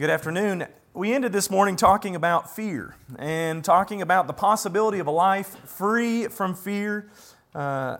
Good 0.00 0.10
afternoon. 0.10 0.64
We 0.94 1.12
ended 1.12 1.32
this 1.32 1.50
morning 1.50 1.74
talking 1.74 2.14
about 2.14 2.54
fear 2.54 2.94
and 3.18 3.64
talking 3.64 4.00
about 4.00 4.28
the 4.28 4.32
possibility 4.32 5.00
of 5.00 5.08
a 5.08 5.10
life 5.10 5.56
free 5.68 6.28
from 6.28 6.54
fear 6.54 7.10
uh, 7.52 7.96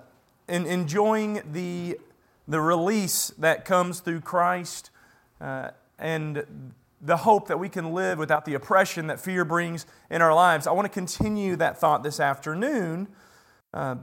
and 0.47 0.65
enjoying 0.65 1.43
the, 1.51 1.99
the 2.47 2.61
release 2.61 3.33
that 3.39 3.65
comes 3.65 3.99
through 3.99 4.21
Christ 4.21 4.93
uh, 5.41 5.71
and 5.99 6.73
the 7.01 7.17
hope 7.17 7.49
that 7.49 7.59
we 7.59 7.69
can 7.69 7.93
live 7.93 8.17
without 8.17 8.45
the 8.45 8.55
oppression 8.55 9.09
that 9.09 9.19
fear 9.19 9.45
brings 9.45 9.85
in 10.09 10.23
our 10.23 10.33
lives. 10.33 10.69
I 10.69 10.71
want 10.71 10.85
to 10.85 10.95
continue 10.95 11.57
that 11.57 11.81
thought 11.81 12.05
this 12.05 12.21
afternoon. 12.21 13.09
Uh, 13.75 13.97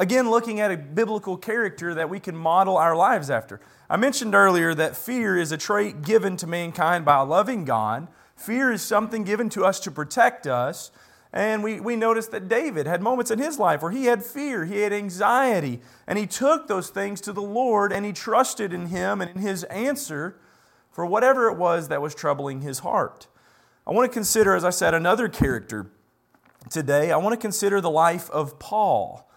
again, 0.00 0.30
looking 0.30 0.60
at 0.60 0.70
a 0.70 0.78
biblical 0.78 1.36
character 1.36 1.94
that 1.94 2.08
we 2.08 2.18
can 2.18 2.34
model 2.34 2.78
our 2.78 2.96
lives 2.96 3.28
after. 3.28 3.60
I 3.90 3.98
mentioned 3.98 4.34
earlier 4.34 4.74
that 4.74 4.96
fear 4.96 5.36
is 5.36 5.52
a 5.52 5.58
trait 5.58 6.00
given 6.00 6.38
to 6.38 6.46
mankind 6.46 7.04
by 7.04 7.18
a 7.18 7.24
loving 7.24 7.66
God. 7.66 8.08
Fear 8.34 8.72
is 8.72 8.82
something 8.82 9.24
given 9.24 9.50
to 9.50 9.64
us 9.64 9.78
to 9.80 9.90
protect 9.90 10.46
us. 10.46 10.90
And 11.34 11.62
we, 11.62 11.80
we 11.80 11.96
noticed 11.96 12.30
that 12.30 12.48
David 12.48 12.86
had 12.86 13.02
moments 13.02 13.30
in 13.30 13.38
his 13.38 13.58
life 13.58 13.82
where 13.82 13.90
he 13.90 14.06
had 14.06 14.24
fear, 14.24 14.64
he 14.64 14.80
had 14.80 14.92
anxiety, 14.92 15.80
and 16.06 16.18
he 16.18 16.26
took 16.26 16.66
those 16.66 16.88
things 16.88 17.20
to 17.20 17.32
the 17.32 17.42
Lord 17.42 17.92
and 17.92 18.04
he 18.06 18.12
trusted 18.12 18.72
in 18.72 18.86
him 18.86 19.20
and 19.20 19.30
in 19.30 19.42
his 19.42 19.64
answer 19.64 20.40
for 20.90 21.04
whatever 21.04 21.48
it 21.48 21.58
was 21.58 21.88
that 21.88 22.00
was 22.00 22.14
troubling 22.14 22.62
his 22.62 22.80
heart. 22.80 23.28
I 23.86 23.92
want 23.92 24.10
to 24.10 24.14
consider, 24.14 24.54
as 24.54 24.64
I 24.64 24.70
said, 24.70 24.94
another 24.94 25.28
character 25.28 25.90
today. 26.70 27.12
I 27.12 27.18
want 27.18 27.34
to 27.34 27.40
consider 27.40 27.82
the 27.82 27.90
life 27.90 28.30
of 28.30 28.58
Paul. 28.58 29.29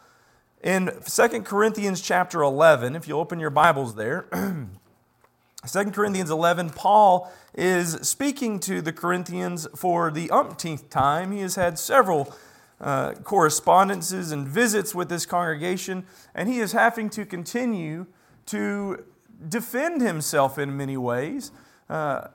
In 0.64 0.94
2 1.06 1.28
Corinthians 1.42 2.00
chapter 2.00 2.42
11, 2.42 2.96
if 2.96 3.06
you 3.06 3.18
open 3.18 3.38
your 3.38 3.50
Bibles 3.50 3.96
there, 3.96 4.28
2 5.68 5.92
Corinthians 5.92 6.32
11, 6.32 6.70
Paul 6.70 7.30
is 7.54 7.96
speaking 7.96 8.62
to 8.62 8.82
the 8.82 8.94
Corinthians 8.94 9.68
for 9.76 10.10
the 10.10 10.32
umpteenth 10.32 10.90
time. 10.90 11.34
He 11.34 11.42
has 11.42 11.56
had 11.56 11.78
several 11.78 12.34
uh, 12.80 13.12
correspondences 13.26 14.32
and 14.32 14.48
visits 14.48 14.96
with 14.96 15.10
this 15.10 15.26
congregation, 15.26 16.06
and 16.34 16.48
he 16.48 16.60
is 16.60 16.72
having 16.72 17.10
to 17.10 17.26
continue 17.26 18.06
to 18.46 19.04
defend 19.50 20.02
himself 20.02 20.58
in 20.58 20.78
many 20.78 20.96
ways 20.96 21.52
uh, 21.90 22.30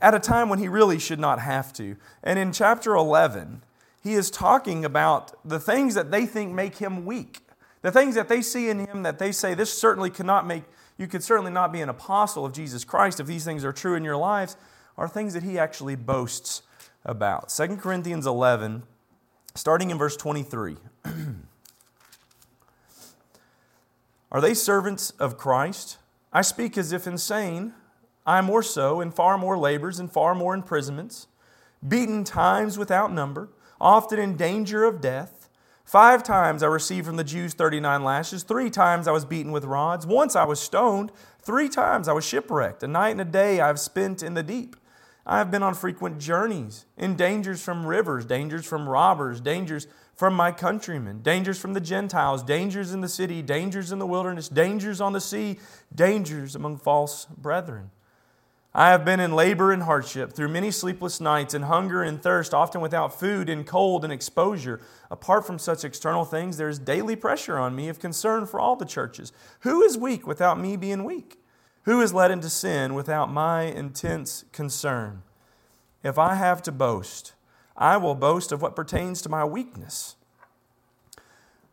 at 0.00 0.14
a 0.14 0.18
time 0.18 0.48
when 0.48 0.58
he 0.58 0.66
really 0.66 0.98
should 0.98 1.20
not 1.20 1.38
have 1.38 1.72
to. 1.74 1.94
And 2.24 2.40
in 2.40 2.50
chapter 2.50 2.96
11, 2.96 3.62
he 4.02 4.14
is 4.14 4.32
talking 4.32 4.84
about 4.84 5.32
the 5.48 5.60
things 5.60 5.94
that 5.94 6.10
they 6.10 6.26
think 6.26 6.52
make 6.52 6.78
him 6.78 7.06
weak. 7.06 7.38
The 7.82 7.92
things 7.92 8.14
that 8.14 8.28
they 8.28 8.40
see 8.42 8.68
in 8.68 8.86
him 8.86 9.02
that 9.02 9.18
they 9.18 9.32
say, 9.32 9.54
this 9.54 9.76
certainly 9.76 10.08
cannot 10.08 10.46
make, 10.46 10.62
you 10.96 11.08
could 11.08 11.22
certainly 11.22 11.50
not 11.50 11.72
be 11.72 11.80
an 11.80 11.88
apostle 11.88 12.46
of 12.46 12.52
Jesus 12.52 12.84
Christ 12.84 13.18
if 13.20 13.26
these 13.26 13.44
things 13.44 13.64
are 13.64 13.72
true 13.72 13.94
in 13.94 14.04
your 14.04 14.16
lives, 14.16 14.56
are 14.96 15.08
things 15.08 15.34
that 15.34 15.42
he 15.42 15.58
actually 15.58 15.96
boasts 15.96 16.62
about. 17.04 17.48
2 17.48 17.76
Corinthians 17.76 18.26
11, 18.26 18.84
starting 19.54 19.90
in 19.90 19.98
verse 19.98 20.16
23. 20.16 20.76
are 24.30 24.40
they 24.40 24.54
servants 24.54 25.10
of 25.12 25.36
Christ? 25.36 25.98
I 26.32 26.42
speak 26.42 26.78
as 26.78 26.92
if 26.92 27.06
insane. 27.06 27.74
I 28.24 28.38
am 28.38 28.44
more 28.44 28.62
so, 28.62 29.00
in 29.00 29.10
far 29.10 29.36
more 29.36 29.58
labors 29.58 29.98
and 29.98 30.10
far 30.10 30.34
more 30.34 30.54
imprisonments, 30.54 31.26
beaten 31.86 32.22
times 32.22 32.78
without 32.78 33.12
number, 33.12 33.48
often 33.80 34.20
in 34.20 34.36
danger 34.36 34.84
of 34.84 35.00
death. 35.00 35.41
Five 35.92 36.22
times 36.22 36.62
I 36.62 36.68
received 36.68 37.04
from 37.04 37.16
the 37.16 37.22
Jews 37.22 37.52
39 37.52 38.02
lashes. 38.02 38.44
Three 38.44 38.70
times 38.70 39.06
I 39.06 39.10
was 39.10 39.26
beaten 39.26 39.52
with 39.52 39.64
rods. 39.64 40.06
Once 40.06 40.34
I 40.34 40.44
was 40.46 40.58
stoned. 40.58 41.12
Three 41.42 41.68
times 41.68 42.08
I 42.08 42.14
was 42.14 42.24
shipwrecked. 42.24 42.82
A 42.82 42.88
night 42.88 43.10
and 43.10 43.20
a 43.20 43.26
day 43.26 43.60
I 43.60 43.66
have 43.66 43.78
spent 43.78 44.22
in 44.22 44.32
the 44.32 44.42
deep. 44.42 44.74
I 45.26 45.36
have 45.36 45.50
been 45.50 45.62
on 45.62 45.74
frequent 45.74 46.18
journeys, 46.18 46.86
in 46.96 47.14
dangers 47.14 47.62
from 47.62 47.84
rivers, 47.84 48.24
dangers 48.24 48.64
from 48.64 48.88
robbers, 48.88 49.38
dangers 49.38 49.86
from 50.14 50.32
my 50.32 50.50
countrymen, 50.50 51.20
dangers 51.20 51.58
from 51.58 51.74
the 51.74 51.80
Gentiles, 51.80 52.42
dangers 52.42 52.94
in 52.94 53.02
the 53.02 53.06
city, 53.06 53.42
dangers 53.42 53.92
in 53.92 53.98
the 53.98 54.06
wilderness, 54.06 54.48
dangers 54.48 54.98
on 54.98 55.12
the 55.12 55.20
sea, 55.20 55.58
dangers 55.94 56.56
among 56.56 56.78
false 56.78 57.26
brethren. 57.26 57.90
I 58.74 58.88
have 58.90 59.04
been 59.04 59.20
in 59.20 59.32
labor 59.32 59.70
and 59.70 59.82
hardship 59.82 60.32
through 60.32 60.48
many 60.48 60.70
sleepless 60.70 61.20
nights 61.20 61.52
and 61.52 61.66
hunger 61.66 62.02
and 62.02 62.22
thirst, 62.22 62.54
often 62.54 62.80
without 62.80 63.18
food 63.18 63.50
and 63.50 63.66
cold 63.66 64.02
and 64.02 64.12
exposure. 64.12 64.80
Apart 65.10 65.46
from 65.46 65.58
such 65.58 65.84
external 65.84 66.24
things, 66.24 66.56
there 66.56 66.70
is 66.70 66.78
daily 66.78 67.14
pressure 67.14 67.58
on 67.58 67.76
me 67.76 67.90
of 67.90 68.00
concern 68.00 68.46
for 68.46 68.58
all 68.58 68.76
the 68.76 68.86
churches. 68.86 69.30
Who 69.60 69.82
is 69.82 69.98
weak 69.98 70.26
without 70.26 70.58
me 70.58 70.78
being 70.78 71.04
weak? 71.04 71.38
Who 71.82 72.00
is 72.00 72.14
led 72.14 72.30
into 72.30 72.48
sin 72.48 72.94
without 72.94 73.30
my 73.30 73.64
intense 73.64 74.46
concern? 74.52 75.22
If 76.02 76.18
I 76.18 76.36
have 76.36 76.62
to 76.62 76.72
boast, 76.72 77.34
I 77.76 77.98
will 77.98 78.14
boast 78.14 78.52
of 78.52 78.62
what 78.62 78.76
pertains 78.76 79.20
to 79.22 79.28
my 79.28 79.44
weakness. 79.44 80.16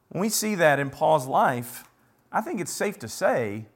When 0.09 0.19
we 0.19 0.29
see 0.29 0.55
that 0.55 0.79
in 0.79 0.89
Paul's 0.89 1.27
life, 1.27 1.85
I 2.29 2.41
think 2.41 2.59
it's 2.59 2.73
safe 2.73 2.99
to 2.99 3.07
say 3.07 3.67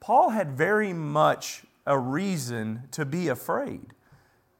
Paul 0.00 0.30
had 0.30 0.56
very 0.56 0.92
much 0.92 1.62
a 1.86 1.98
reason 1.98 2.88
to 2.92 3.04
be 3.04 3.28
afraid. 3.28 3.92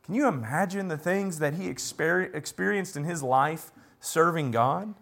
Can 0.04 0.14
you 0.14 0.26
imagine 0.26 0.88
the 0.88 0.98
things 0.98 1.38
that 1.38 1.54
he 1.54 1.68
experienced 1.68 2.96
in 2.96 3.04
his 3.04 3.22
life 3.22 3.70
serving 4.00 4.50
God? 4.50 4.94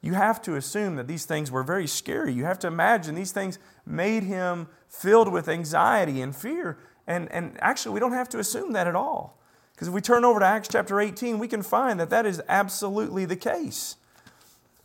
You 0.00 0.14
have 0.14 0.40
to 0.42 0.56
assume 0.56 0.96
that 0.96 1.08
these 1.08 1.26
things 1.26 1.50
were 1.50 1.62
very 1.62 1.86
scary. 1.86 2.32
You 2.32 2.44
have 2.44 2.58
to 2.60 2.68
imagine 2.68 3.14
these 3.14 3.32
things 3.32 3.58
made 3.84 4.22
him 4.22 4.68
filled 4.88 5.30
with 5.30 5.48
anxiety 5.48 6.22
and 6.22 6.34
fear. 6.34 6.78
And, 7.06 7.30
and 7.32 7.56
actually, 7.60 7.94
we 7.94 8.00
don't 8.00 8.12
have 8.12 8.28
to 8.30 8.38
assume 8.38 8.72
that 8.72 8.86
at 8.86 8.94
all. 8.94 9.38
Because 9.74 9.88
if 9.88 9.94
we 9.94 10.00
turn 10.00 10.24
over 10.24 10.40
to 10.40 10.46
Acts 10.46 10.68
chapter 10.68 11.00
18, 11.00 11.38
we 11.38 11.48
can 11.48 11.62
find 11.62 11.98
that 12.00 12.10
that 12.10 12.24
is 12.24 12.40
absolutely 12.48 13.24
the 13.24 13.36
case. 13.36 13.96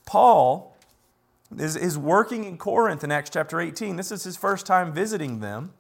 Paul 0.06 0.75
is, 1.58 1.75
is 1.75 1.98
working 1.98 2.44
in 2.44 2.58
Corinth 2.58 3.04
in 3.04 3.12
Acts 3.12 3.30
chapter 3.30 3.62
18. 3.62 3.96
This 3.96 4.12
is 4.12 4.24
his 4.24 4.38
first 4.38 4.66
time 4.66 4.94
visiting 4.94 5.40
them. 5.40 5.74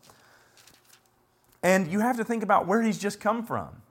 And 1.65 1.91
you 1.91 1.99
have 2.01 2.17
to 2.17 2.23
think 2.23 2.43
about 2.43 2.67
where 2.67 2.83
he's 2.83 2.99
just 2.99 3.19
come 3.19 3.43
from. 3.43 3.81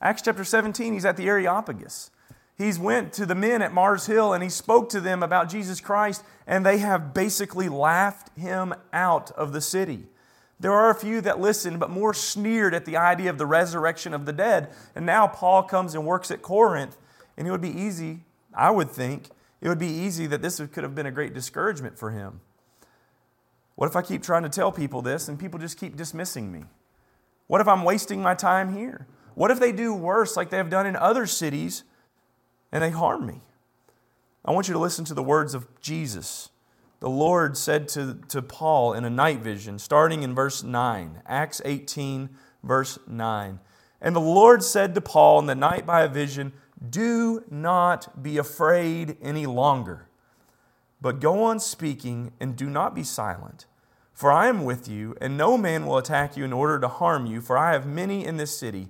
Acts 0.00 0.22
chapter 0.22 0.44
17, 0.44 0.92
he's 0.92 1.04
at 1.04 1.16
the 1.16 1.26
Areopagus. 1.26 2.12
He's 2.56 2.78
went 2.78 3.12
to 3.14 3.26
the 3.26 3.34
men 3.34 3.62
at 3.62 3.74
Mars 3.74 4.06
Hill 4.06 4.32
and 4.32 4.44
he 4.44 4.48
spoke 4.48 4.88
to 4.90 5.00
them 5.00 5.24
about 5.24 5.48
Jesus 5.48 5.80
Christ, 5.80 6.22
and 6.46 6.64
they 6.64 6.78
have 6.78 7.12
basically 7.12 7.68
laughed 7.68 8.30
him 8.38 8.72
out 8.92 9.32
of 9.32 9.52
the 9.52 9.60
city. 9.60 10.04
There 10.60 10.72
are 10.72 10.88
a 10.88 10.94
few 10.94 11.20
that 11.22 11.40
listened, 11.40 11.80
but 11.80 11.90
more 11.90 12.14
sneered 12.14 12.74
at 12.74 12.84
the 12.84 12.96
idea 12.96 13.28
of 13.28 13.38
the 13.38 13.46
resurrection 13.46 14.14
of 14.14 14.24
the 14.24 14.32
dead. 14.32 14.68
And 14.94 15.04
now 15.04 15.26
Paul 15.26 15.64
comes 15.64 15.96
and 15.96 16.06
works 16.06 16.30
at 16.30 16.42
Corinth, 16.42 16.96
and 17.36 17.48
it 17.48 17.50
would 17.50 17.60
be 17.60 17.76
easy, 17.76 18.20
I 18.54 18.70
would 18.70 18.88
think, 18.88 19.30
it 19.60 19.68
would 19.68 19.80
be 19.80 19.88
easy 19.88 20.28
that 20.28 20.42
this 20.42 20.58
could 20.58 20.84
have 20.84 20.94
been 20.94 21.06
a 21.06 21.10
great 21.10 21.34
discouragement 21.34 21.98
for 21.98 22.12
him. 22.12 22.40
What 23.74 23.88
if 23.88 23.96
I 23.96 24.02
keep 24.02 24.22
trying 24.22 24.44
to 24.44 24.48
tell 24.48 24.70
people 24.70 25.02
this 25.02 25.26
and 25.26 25.36
people 25.36 25.58
just 25.58 25.76
keep 25.76 25.96
dismissing 25.96 26.52
me? 26.52 26.66
What 27.46 27.60
if 27.60 27.68
I'm 27.68 27.84
wasting 27.84 28.22
my 28.22 28.34
time 28.34 28.76
here? 28.76 29.06
What 29.34 29.50
if 29.50 29.60
they 29.60 29.72
do 29.72 29.94
worse 29.94 30.36
like 30.36 30.50
they 30.50 30.56
have 30.56 30.70
done 30.70 30.86
in 30.86 30.96
other 30.96 31.26
cities 31.26 31.84
and 32.72 32.82
they 32.82 32.90
harm 32.90 33.26
me? 33.26 33.42
I 34.44 34.52
want 34.52 34.68
you 34.68 34.74
to 34.74 34.80
listen 34.80 35.04
to 35.06 35.14
the 35.14 35.22
words 35.22 35.54
of 35.54 35.66
Jesus. 35.80 36.50
The 37.00 37.10
Lord 37.10 37.56
said 37.56 37.88
to, 37.88 38.18
to 38.28 38.40
Paul 38.40 38.94
in 38.94 39.04
a 39.04 39.10
night 39.10 39.40
vision, 39.40 39.78
starting 39.78 40.22
in 40.22 40.34
verse 40.34 40.62
9, 40.62 41.22
Acts 41.26 41.60
18, 41.64 42.30
verse 42.62 42.98
9. 43.06 43.60
And 44.00 44.16
the 44.16 44.20
Lord 44.20 44.62
said 44.62 44.94
to 44.94 45.00
Paul 45.00 45.38
in 45.40 45.46
the 45.46 45.54
night 45.54 45.84
by 45.84 46.02
a 46.02 46.08
vision, 46.08 46.52
Do 46.88 47.44
not 47.50 48.22
be 48.22 48.38
afraid 48.38 49.16
any 49.20 49.46
longer, 49.46 50.08
but 51.00 51.20
go 51.20 51.42
on 51.42 51.60
speaking 51.60 52.32
and 52.40 52.56
do 52.56 52.70
not 52.70 52.94
be 52.94 53.02
silent 53.02 53.66
for 54.16 54.32
I 54.32 54.48
am 54.48 54.64
with 54.64 54.88
you, 54.88 55.14
and 55.20 55.36
no 55.36 55.58
man 55.58 55.84
will 55.84 55.98
attack 55.98 56.38
you 56.38 56.44
in 56.46 56.52
order 56.54 56.80
to 56.80 56.88
harm 56.88 57.26
you, 57.26 57.42
for 57.42 57.58
I 57.58 57.72
have 57.72 57.86
many 57.86 58.24
in 58.24 58.38
this 58.38 58.58
city. 58.58 58.88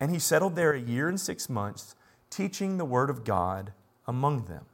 And 0.00 0.10
he 0.10 0.18
settled 0.18 0.56
there 0.56 0.72
a 0.72 0.80
year 0.80 1.08
and 1.08 1.18
six 1.18 1.48
months, 1.48 1.94
teaching 2.28 2.76
the 2.76 2.84
word 2.84 3.08
of 3.08 3.22
God 3.22 3.72
among 4.08 4.46
them. 4.46 4.64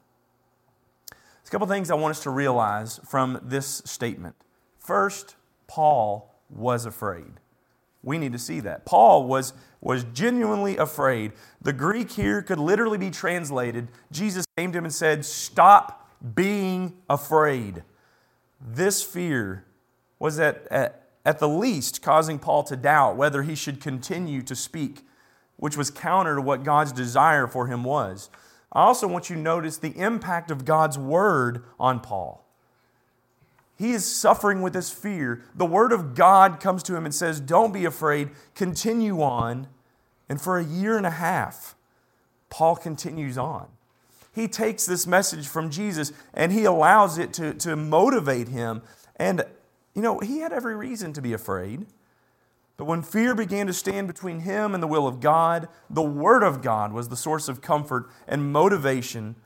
There's 1.10 1.48
a 1.48 1.50
couple 1.50 1.66
things 1.66 1.90
I 1.90 1.96
want 1.96 2.12
us 2.12 2.22
to 2.22 2.30
realize 2.30 2.98
from 3.06 3.40
this 3.42 3.82
statement. 3.84 4.36
First, 4.78 5.36
Paul 5.66 6.34
was 6.48 6.86
afraid. 6.86 7.34
We 8.02 8.16
need 8.16 8.32
to 8.32 8.38
see 8.38 8.60
that. 8.60 8.86
Paul 8.86 9.26
was, 9.26 9.52
was 9.82 10.04
genuinely 10.14 10.78
afraid. 10.78 11.32
The 11.60 11.74
Greek 11.74 12.10
here 12.12 12.40
could 12.40 12.58
literally 12.58 12.96
be 12.96 13.10
translated 13.10 13.88
Jesus 14.10 14.46
came 14.56 14.72
to 14.72 14.78
him 14.78 14.84
and 14.84 14.94
said, 14.94 15.26
Stop 15.26 16.10
being 16.34 16.94
afraid. 17.10 17.82
This 18.58 19.02
fear 19.02 19.66
was 20.20 20.38
at, 20.38 20.68
at, 20.70 21.08
at 21.24 21.40
the 21.40 21.48
least 21.48 22.02
causing 22.02 22.38
Paul 22.38 22.62
to 22.64 22.76
doubt 22.76 23.16
whether 23.16 23.42
he 23.42 23.56
should 23.56 23.80
continue 23.80 24.42
to 24.42 24.54
speak, 24.54 25.00
which 25.56 25.76
was 25.76 25.90
counter 25.90 26.36
to 26.36 26.42
what 26.42 26.62
God's 26.62 26.92
desire 26.92 27.48
for 27.48 27.66
him 27.66 27.82
was. 27.82 28.30
I 28.72 28.82
also 28.82 29.08
want 29.08 29.28
you 29.28 29.36
to 29.36 29.42
notice 29.42 29.78
the 29.78 29.98
impact 29.98 30.52
of 30.52 30.64
God's 30.64 30.96
word 30.96 31.64
on 31.80 31.98
Paul. 31.98 32.46
he 33.76 33.92
is 33.92 34.04
suffering 34.04 34.60
with 34.62 34.74
this 34.74 34.90
fear. 34.90 35.42
The 35.54 35.66
word 35.66 35.90
of 35.90 36.14
God 36.14 36.60
comes 36.60 36.82
to 36.84 36.94
him 36.94 37.06
and 37.06 37.14
says, 37.14 37.40
Don't 37.40 37.72
be 37.72 37.86
afraid, 37.86 38.28
continue 38.54 39.22
on. 39.22 39.66
And 40.28 40.40
for 40.40 40.58
a 40.58 40.64
year 40.64 40.96
and 40.96 41.06
a 41.06 41.10
half, 41.10 41.74
Paul 42.50 42.76
continues 42.76 43.38
on. 43.38 43.68
He 44.32 44.46
takes 44.46 44.86
this 44.86 45.06
message 45.06 45.48
from 45.48 45.70
Jesus 45.70 46.12
and 46.34 46.52
he 46.52 46.64
allows 46.64 47.18
it 47.18 47.32
to, 47.34 47.54
to 47.54 47.74
motivate 47.74 48.48
him. 48.48 48.82
And, 49.16 49.44
you 49.94 50.02
know, 50.02 50.18
he 50.20 50.38
had 50.38 50.52
every 50.52 50.76
reason 50.76 51.12
to 51.14 51.22
be 51.22 51.32
afraid. 51.32 51.86
But 52.76 52.86
when 52.86 53.02
fear 53.02 53.34
began 53.34 53.66
to 53.66 53.72
stand 53.72 54.06
between 54.06 54.40
him 54.40 54.72
and 54.72 54.82
the 54.82 54.86
will 54.86 55.06
of 55.06 55.20
God, 55.20 55.68
the 55.90 56.02
Word 56.02 56.42
of 56.42 56.62
God 56.62 56.92
was 56.92 57.08
the 57.08 57.16
source 57.16 57.48
of 57.48 57.60
comfort 57.60 58.08
and 58.26 58.52
motivation 58.52 59.36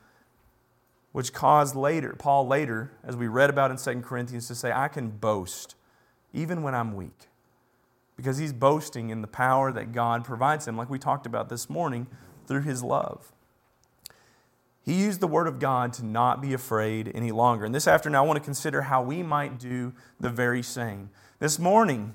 which 1.15 1.31
caused 1.31 1.75
later, 1.75 2.13
Paul 2.19 2.45
later, 2.45 2.91
as 3.01 3.15
we 3.15 3.27
read 3.27 3.49
about 3.49 3.71
in 3.71 3.77
2 3.77 4.01
Corinthians, 4.01 4.49
to 4.49 4.55
say, 4.55 4.73
I 4.73 4.89
can 4.89 5.09
boast 5.09 5.75
even 6.33 6.61
when 6.61 6.75
I'm 6.75 6.93
weak. 6.93 7.29
Because 8.17 8.37
he's 8.37 8.51
boasting 8.51 9.09
in 9.11 9.21
the 9.21 9.27
power 9.27 9.71
that 9.71 9.93
God 9.93 10.25
provides 10.25 10.67
him, 10.67 10.75
like 10.75 10.89
we 10.89 10.99
talked 10.99 11.25
about 11.25 11.47
this 11.47 11.69
morning, 11.69 12.07
through 12.47 12.63
his 12.63 12.83
love. 12.83 13.31
He 14.85 14.93
used 14.93 15.19
the 15.19 15.27
word 15.27 15.47
of 15.47 15.57
God 15.57 15.93
to 15.93 16.05
not 16.05 16.41
be 16.41 16.53
afraid 16.53 17.11
any 17.15 17.31
longer. 17.31 17.65
And 17.65 17.73
this 17.73 17.87
afternoon, 17.87 18.17
I 18.17 18.21
want 18.21 18.37
to 18.37 18.43
consider 18.43 18.83
how 18.83 19.01
we 19.01 19.23
might 19.23 19.57
do 19.57 19.93
the 20.19 20.29
very 20.29 20.61
same. 20.61 21.09
This 21.39 21.57
morning, 21.57 22.13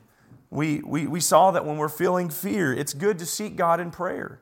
we, 0.51 0.81
we, 0.81 1.09
we 1.09 1.19
saw 1.19 1.51
that 1.51 1.67
when 1.67 1.79
we're 1.79 1.89
feeling 1.89 2.31
fear, 2.31 2.73
it's 2.73 2.95
good 2.95 3.19
to 3.19 3.27
seek 3.27 3.57
God 3.57 3.81
in 3.81 3.91
prayer. 3.91 4.41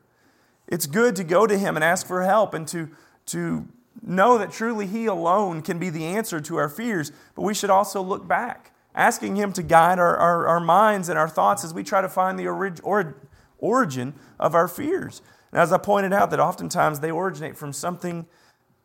It's 0.66 0.86
good 0.86 1.16
to 1.16 1.24
go 1.24 1.46
to 1.46 1.56
Him 1.56 1.74
and 1.74 1.82
ask 1.82 2.06
for 2.06 2.22
help 2.22 2.52
and 2.52 2.68
to, 2.68 2.90
to 3.26 3.66
know 4.02 4.36
that 4.36 4.52
truly 4.52 4.86
He 4.86 5.06
alone 5.06 5.62
can 5.62 5.78
be 5.78 5.88
the 5.88 6.04
answer 6.04 6.38
to 6.38 6.56
our 6.56 6.68
fears, 6.68 7.10
but 7.34 7.42
we 7.42 7.54
should 7.54 7.70
also 7.70 8.02
look 8.02 8.28
back, 8.28 8.72
asking 8.94 9.36
Him 9.36 9.54
to 9.54 9.62
guide 9.62 9.98
our, 9.98 10.16
our, 10.18 10.46
our 10.46 10.60
minds 10.60 11.08
and 11.08 11.18
our 11.18 11.28
thoughts 11.30 11.64
as 11.64 11.72
we 11.72 11.82
try 11.82 12.02
to 12.02 12.08
find 12.10 12.38
the 12.38 12.46
orig, 12.46 12.78
or, 12.82 13.16
origin 13.58 14.14
of 14.38 14.54
our 14.54 14.68
fears. 14.68 15.22
And 15.52 15.60
as 15.60 15.72
I 15.72 15.78
pointed 15.78 16.12
out, 16.12 16.30
that 16.30 16.40
oftentimes 16.40 17.00
they 17.00 17.10
originate 17.10 17.56
from 17.56 17.72
something 17.72 18.26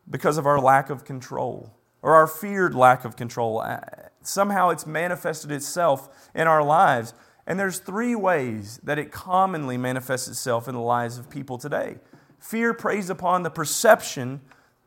because 0.08 0.38
of 0.38 0.46
our 0.46 0.60
lack 0.60 0.90
of 0.90 1.04
control 1.04 1.74
or 2.02 2.14
our 2.14 2.26
feared 2.26 2.74
lack 2.74 3.04
of 3.04 3.16
control. 3.16 3.60
Uh, 3.60 3.80
somehow 4.22 4.70
it's 4.70 4.86
manifested 4.86 5.50
itself 5.50 6.30
in 6.34 6.46
our 6.46 6.62
lives. 6.62 7.14
And 7.46 7.58
there's 7.58 7.78
three 7.78 8.14
ways 8.14 8.80
that 8.82 8.98
it 8.98 9.12
commonly 9.12 9.76
manifests 9.76 10.28
itself 10.28 10.68
in 10.68 10.74
the 10.74 10.80
lives 10.80 11.18
of 11.18 11.28
people 11.28 11.58
today. 11.58 11.96
Fear 12.38 12.74
preys 12.74 13.10
upon 13.10 13.42
the 13.42 13.50
perception 13.50 14.40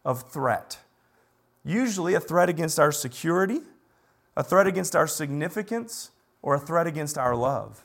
of 0.05 0.31
threat. 0.31 0.79
Usually, 1.63 2.13
a 2.13 2.19
threat 2.19 2.49
against 2.49 2.79
our 2.79 2.91
security, 2.91 3.61
a 4.35 4.43
threat 4.43 4.67
against 4.67 4.95
our 4.95 5.07
significance, 5.07 6.11
or 6.41 6.55
a 6.55 6.59
threat 6.59 6.87
against 6.87 7.17
our 7.17 7.35
love. 7.35 7.83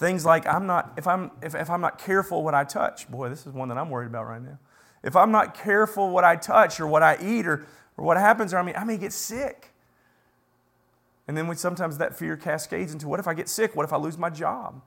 Things 0.00 0.24
like 0.24 0.46
I'm 0.46 0.66
not, 0.66 0.94
if 0.96 1.06
I'm, 1.06 1.30
if, 1.42 1.54
if 1.54 1.68
I'm 1.68 1.82
not 1.82 1.98
careful 1.98 2.42
what 2.42 2.54
I 2.54 2.64
touch, 2.64 3.06
boy, 3.10 3.28
this 3.28 3.46
is 3.46 3.52
one 3.52 3.68
that 3.68 3.76
I'm 3.76 3.90
worried 3.90 4.06
about 4.06 4.26
right 4.26 4.40
now. 4.40 4.58
If 5.04 5.14
I'm 5.14 5.30
not 5.30 5.52
careful 5.52 6.08
what 6.08 6.24
I 6.24 6.36
touch 6.36 6.80
or 6.80 6.86
what 6.86 7.02
I 7.02 7.18
eat 7.22 7.46
or, 7.46 7.66
or 7.98 8.04
what 8.06 8.16
happens, 8.16 8.54
I 8.54 8.62
mean, 8.62 8.76
I 8.78 8.84
may 8.84 8.96
get 8.96 9.12
sick. 9.12 9.74
And 11.28 11.36
then 11.36 11.48
we, 11.48 11.54
sometimes 11.54 11.98
that 11.98 12.18
fear 12.18 12.38
cascades 12.38 12.94
into 12.94 13.08
what 13.08 13.20
if 13.20 13.28
I 13.28 13.34
get 13.34 13.46
sick? 13.46 13.76
What 13.76 13.84
if 13.84 13.92
I 13.92 13.98
lose 13.98 14.16
my 14.16 14.30
job? 14.30 14.80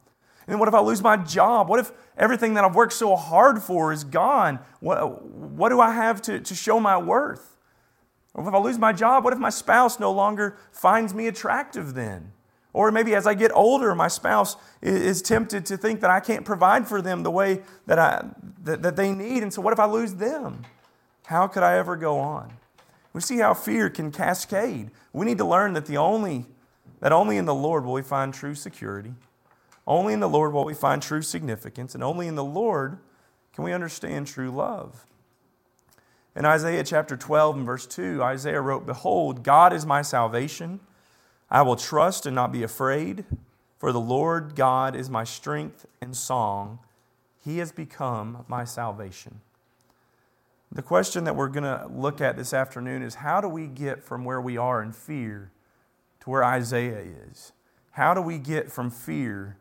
And 0.48 0.60
what 0.60 0.68
if 0.68 0.74
I 0.74 0.80
lose 0.80 1.04
my 1.04 1.18
job? 1.18 1.70
What 1.70 1.80
if 1.80 1.92
everything 2.18 2.56
that 2.56 2.64
I've 2.64 2.74
worked 2.74 2.94
so 2.94 3.16
hard 3.16 3.62
for 3.62 3.94
is 3.94 4.04
gone? 4.04 4.58
What, 4.80 5.24
what 5.24 5.70
do 5.70 5.80
I 5.80 5.94
have 5.94 6.24
to, 6.24 6.40
to 6.40 6.56
show 6.56 6.80
my 6.80 6.98
worth? 6.98 7.56
Or 8.34 8.48
if 8.48 8.52
I 8.52 8.58
lose 8.58 8.80
my 8.80 8.92
job, 8.92 9.24
what 9.24 9.32
if 9.32 9.38
my 9.38 9.52
spouse 9.52 10.00
no 10.00 10.12
longer 10.12 10.58
finds 10.72 11.14
me 11.14 11.28
attractive 11.28 11.94
then? 11.94 12.32
Or 12.74 12.92
maybe 12.92 13.14
as 13.14 13.28
I 13.28 13.36
get 13.36 13.52
older, 13.54 13.94
my 13.94 14.08
spouse 14.08 14.58
is 14.82 15.22
tempted 15.22 15.66
to 15.68 15.78
think 15.78 16.02
that 16.02 16.10
I 16.10 16.20
can't 16.20 16.44
provide 16.44 16.88
for 16.88 17.02
them 17.02 17.22
the 17.22 17.32
way 17.32 17.62
that, 17.86 18.00
I, 18.00 18.26
that, 18.64 18.82
that 18.82 18.96
they 18.96 19.12
need. 19.12 19.44
And 19.44 19.54
so, 19.54 19.62
what 19.62 19.74
if 19.74 19.80
I 19.80 19.86
lose 19.86 20.16
them? 20.16 20.64
How 21.28 21.48
could 21.48 21.64
I 21.64 21.78
ever 21.78 21.96
go 21.96 22.20
on? 22.20 22.52
We 23.14 23.22
see 23.22 23.38
how 23.38 23.54
fear 23.54 23.92
can 23.92 24.12
cascade. 24.12 24.90
We 25.14 25.26
need 25.26 25.38
to 25.38 25.46
learn 25.46 25.74
that, 25.74 25.86
the 25.86 25.98
only, 25.98 26.48
that 27.00 27.12
only 27.12 27.38
in 27.38 27.46
the 27.46 27.54
Lord 27.54 27.86
will 27.86 27.94
we 27.94 28.02
find 28.02 28.34
true 28.34 28.56
security. 28.56 29.14
Only 29.86 30.14
in 30.14 30.20
the 30.20 30.30
Lord 30.30 30.54
will 30.54 30.66
we 30.66 30.74
find 30.74 31.02
true 31.02 31.22
significance, 31.22 31.94
and 31.94 32.04
only 32.04 32.28
in 32.28 32.36
the 32.36 32.44
Lord 32.44 32.98
can 33.54 33.64
we 33.64 33.72
understand 33.72 34.26
true 34.26 34.50
love. 34.50 35.06
In 36.36 36.46
Isaiah 36.46 36.84
chapter 36.84 37.16
12 37.16 37.58
and 37.58 37.66
verse 37.66 37.86
2, 37.86 38.24
Isaiah 38.24 38.62
wrote, 38.62 38.88
Behold, 38.88 39.44
God 39.44 39.74
is 39.74 39.86
my 39.86 40.02
salvation. 40.02 40.80
I 41.50 41.62
will 41.62 41.76
trust 41.76 42.26
and 42.26 42.36
not 42.36 42.52
be 42.52 42.64
afraid, 42.64 43.26
for 43.78 43.92
the 43.92 44.00
Lord 44.00 44.56
God 44.56 44.96
is 44.96 45.10
my 45.10 45.24
strength 45.24 45.86
and 46.02 46.16
song. 46.16 46.80
He 47.44 47.58
has 47.58 47.72
become 47.72 48.46
my 48.48 48.64
salvation. 48.64 49.42
The 50.72 50.82
question 50.82 51.24
that 51.26 51.36
we're 51.36 51.50
going 51.50 51.64
to 51.64 51.88
look 51.94 52.20
at 52.22 52.36
this 52.36 52.54
afternoon 52.54 53.04
is 53.04 53.16
how 53.16 53.42
do 53.42 53.48
we 53.48 53.68
get 53.68 54.04
from 54.04 54.26
where 54.26 54.42
we 54.42 54.58
are 54.58 54.82
in 54.82 54.92
fear 54.92 55.52
to 56.22 56.30
where 56.30 56.44
Isaiah 56.44 57.04
is? 57.30 57.52
How 57.92 58.14
do 58.14 58.22
we 58.22 58.40
get 58.40 58.72
from 58.72 58.90
fear 58.90 59.58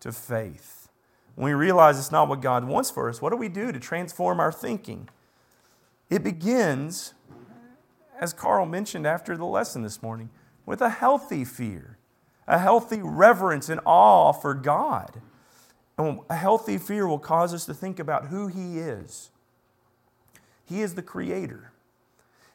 to 0.00 0.12
faith. 0.12 0.88
When 1.36 1.46
we 1.46 1.54
realize 1.54 1.98
it's 1.98 2.10
not 2.10 2.28
what 2.28 2.40
God 2.40 2.64
wants 2.64 2.90
for 2.90 3.08
us, 3.08 3.22
what 3.22 3.30
do 3.30 3.36
we 3.36 3.48
do 3.48 3.70
to 3.70 3.78
transform 3.78 4.40
our 4.40 4.52
thinking? 4.52 5.08
It 6.08 6.24
begins, 6.24 7.14
as 8.18 8.32
Carl 8.32 8.66
mentioned 8.66 9.06
after 9.06 9.36
the 9.36 9.44
lesson 9.44 9.82
this 9.82 10.02
morning, 10.02 10.30
with 10.70 10.80
a 10.80 10.88
healthy 10.88 11.44
fear, 11.44 11.98
a 12.46 12.56
healthy 12.56 13.00
reverence 13.02 13.68
and 13.68 13.80
awe 13.84 14.32
for 14.32 14.54
God. 14.54 15.20
And 15.98 16.20
a 16.30 16.36
healthy 16.36 16.78
fear 16.78 17.08
will 17.08 17.18
cause 17.18 17.52
us 17.52 17.66
to 17.66 17.74
think 17.74 17.98
about 17.98 18.26
who 18.26 18.46
He 18.46 18.78
is. 18.78 19.30
He 20.64 20.80
is 20.80 20.94
the 20.94 21.02
Creator. 21.02 21.72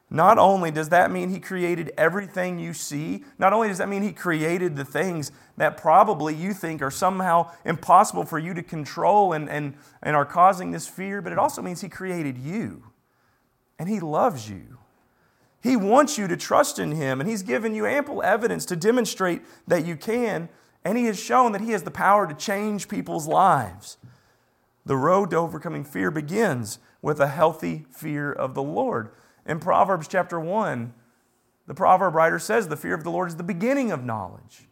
Not 0.09 0.37
only 0.37 0.71
does 0.71 0.87
that 0.89 1.11
mean 1.11 1.29
He 1.29 1.41
created 1.41 1.91
everything 1.97 2.57
you 2.57 2.73
see, 2.73 3.25
not 3.37 3.51
only 3.51 3.67
does 3.67 3.79
that 3.79 3.89
mean 3.89 4.01
He 4.01 4.13
created 4.13 4.77
the 4.77 4.85
things 4.85 5.33
that 5.57 5.75
probably 5.75 6.33
you 6.33 6.53
think 6.53 6.81
are 6.81 6.89
somehow 6.89 7.51
impossible 7.65 8.23
for 8.23 8.39
you 8.39 8.53
to 8.53 8.63
control 8.63 9.33
and, 9.33 9.49
and, 9.49 9.73
and 10.01 10.15
are 10.15 10.25
causing 10.25 10.71
this 10.71 10.87
fear, 10.87 11.21
but 11.21 11.33
it 11.33 11.37
also 11.37 11.61
means 11.61 11.81
He 11.81 11.89
created 11.89 12.37
you. 12.37 12.81
And 13.77 13.89
He 13.89 13.99
loves 13.99 14.49
you. 14.49 14.77
He 15.65 15.75
wants 15.75 16.15
you 16.15 16.27
to 16.27 16.37
trust 16.37 16.77
in 16.77 16.91
Him, 16.91 17.19
and 17.19 17.27
He's 17.27 17.41
given 17.41 17.73
you 17.73 17.87
ample 17.87 18.21
evidence 18.21 18.65
to 18.65 18.75
demonstrate 18.75 19.41
that 19.67 19.83
you 19.83 19.95
can, 19.95 20.47
and 20.83 20.95
He 20.95 21.05
has 21.05 21.19
shown 21.19 21.53
that 21.53 21.61
He 21.61 21.71
has 21.71 21.81
the 21.81 21.89
power 21.89 22.27
to 22.27 22.35
change 22.35 22.87
people's 22.87 23.25
lives. 23.25 23.97
The 24.85 24.95
road 24.95 25.31
to 25.31 25.37
overcoming 25.37 25.83
fear 25.83 26.11
begins 26.11 26.77
with 27.01 27.19
a 27.19 27.29
healthy 27.29 27.87
fear 27.89 28.31
of 28.31 28.53
the 28.53 28.61
Lord. 28.61 29.09
In 29.43 29.59
Proverbs 29.59 30.07
chapter 30.07 30.39
1, 30.39 30.93
the 31.65 31.73
proverb 31.73 32.13
writer 32.13 32.37
says, 32.37 32.67
The 32.67 32.77
fear 32.77 32.93
of 32.93 33.03
the 33.03 33.09
Lord 33.09 33.29
is 33.29 33.37
the 33.37 33.41
beginning 33.41 33.91
of 33.91 34.05
knowledge. 34.05 34.67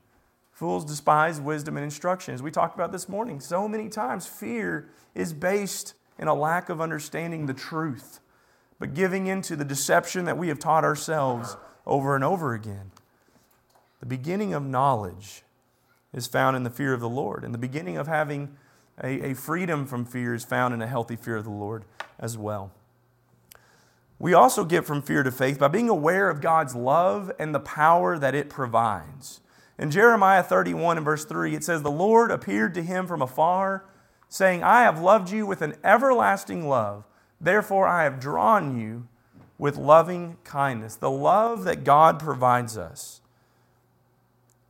Fools 0.52 0.86
despise 0.86 1.42
wisdom 1.42 1.76
and 1.76 1.84
instruction. 1.84 2.36
As 2.36 2.44
we 2.44 2.52
talked 2.52 2.76
about 2.76 2.92
this 2.92 3.10
morning, 3.10 3.40
so 3.40 3.68
many 3.68 3.90
times 3.90 4.28
fear 4.28 4.90
is 5.16 5.34
based 5.34 5.96
in 6.20 6.28
a 6.28 6.36
lack 6.36 6.70
of 6.70 6.80
understanding 6.80 7.48
the 7.48 7.54
truth, 7.56 8.20
but 8.84 8.94
giving 8.94 9.28
into 9.28 9.56
the 9.56 9.64
deception 9.64 10.26
that 10.26 10.38
we 10.38 10.50
have 10.50 10.60
taught 10.60 10.84
ourselves 10.84 11.56
over 11.86 12.16
and 12.16 12.24
over 12.26 12.54
again. 12.54 12.92
The 14.02 14.06
beginning 14.06 14.54
of 14.54 14.62
knowledge 14.62 15.44
is 16.14 16.28
found 16.28 16.58
in 16.58 16.64
the 16.64 16.70
fear 16.70 16.94
of 16.94 17.00
the 17.00 17.08
Lord, 17.08 17.46
and 17.46 17.54
the 17.54 17.58
beginning 17.58 17.96
of 17.96 18.08
having 18.08 18.58
a, 19.02 19.30
a 19.30 19.36
freedom 19.36 19.86
from 19.86 20.04
fear 20.04 20.34
is 20.34 20.44
found 20.44 20.74
in 20.74 20.82
a 20.82 20.88
healthy 20.88 21.16
fear 21.16 21.38
of 21.38 21.46
the 21.46 21.50
Lord 21.50 21.86
as 22.20 22.38
well. 22.38 22.74
We 24.20 24.34
also 24.34 24.66
get 24.66 24.84
from 24.84 25.02
fear 25.02 25.24
to 25.24 25.32
faith 25.32 25.60
by 25.60 25.70
being 25.70 25.88
aware 25.88 26.30
of 26.30 26.42
God's 26.42 26.76
love 26.76 27.32
and 27.40 27.56
the 27.56 27.62
power 27.62 28.20
that 28.20 28.36
it 28.36 28.50
provides. 28.50 29.40
In 29.80 29.92
Jeremiah 29.92 30.44
31 30.44 30.98
and 30.98 31.06
verse 31.06 31.24
3, 31.24 31.56
it 31.56 31.64
says, 31.64 31.84
The 31.84 31.90
Lord 31.90 32.32
appeared 32.32 32.74
to 32.74 32.84
him 32.84 33.08
from 33.08 33.22
afar, 33.22 33.86
saying, 34.28 34.62
I 34.62 34.82
have 34.82 35.00
loved 35.00 35.32
you 35.32 35.46
with 35.46 35.62
an 35.62 35.76
everlasting 35.86 36.68
love. 36.68 37.06
Therefore, 37.44 37.88
I 37.88 38.06
have 38.06 38.22
drawn 38.22 38.80
you 38.80 39.08
with 39.58 39.78
loving 39.78 40.38
kindness. 40.46 40.96
The 40.96 41.12
love 41.12 41.66
that 41.66 41.84
God 41.84 42.20
provides 42.20 42.78
us 42.78 43.20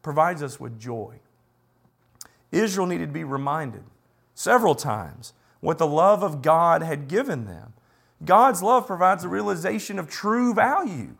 provides 0.01 0.43
us 0.43 0.59
with 0.59 0.79
joy. 0.79 1.15
Israel 2.51 2.87
needed 2.87 3.07
to 3.07 3.13
be 3.13 3.23
reminded 3.23 3.83
several 4.35 4.75
times 4.75 5.33
what 5.61 5.77
the 5.77 5.87
love 5.87 6.23
of 6.23 6.41
God 6.41 6.83
had 6.83 7.07
given 7.07 7.45
them. 7.45 7.73
God's 8.25 8.61
love 8.61 8.85
provides 8.85 9.23
a 9.23 9.29
realization 9.29 9.97
of 9.97 10.09
true 10.09 10.53
value. 10.53 11.15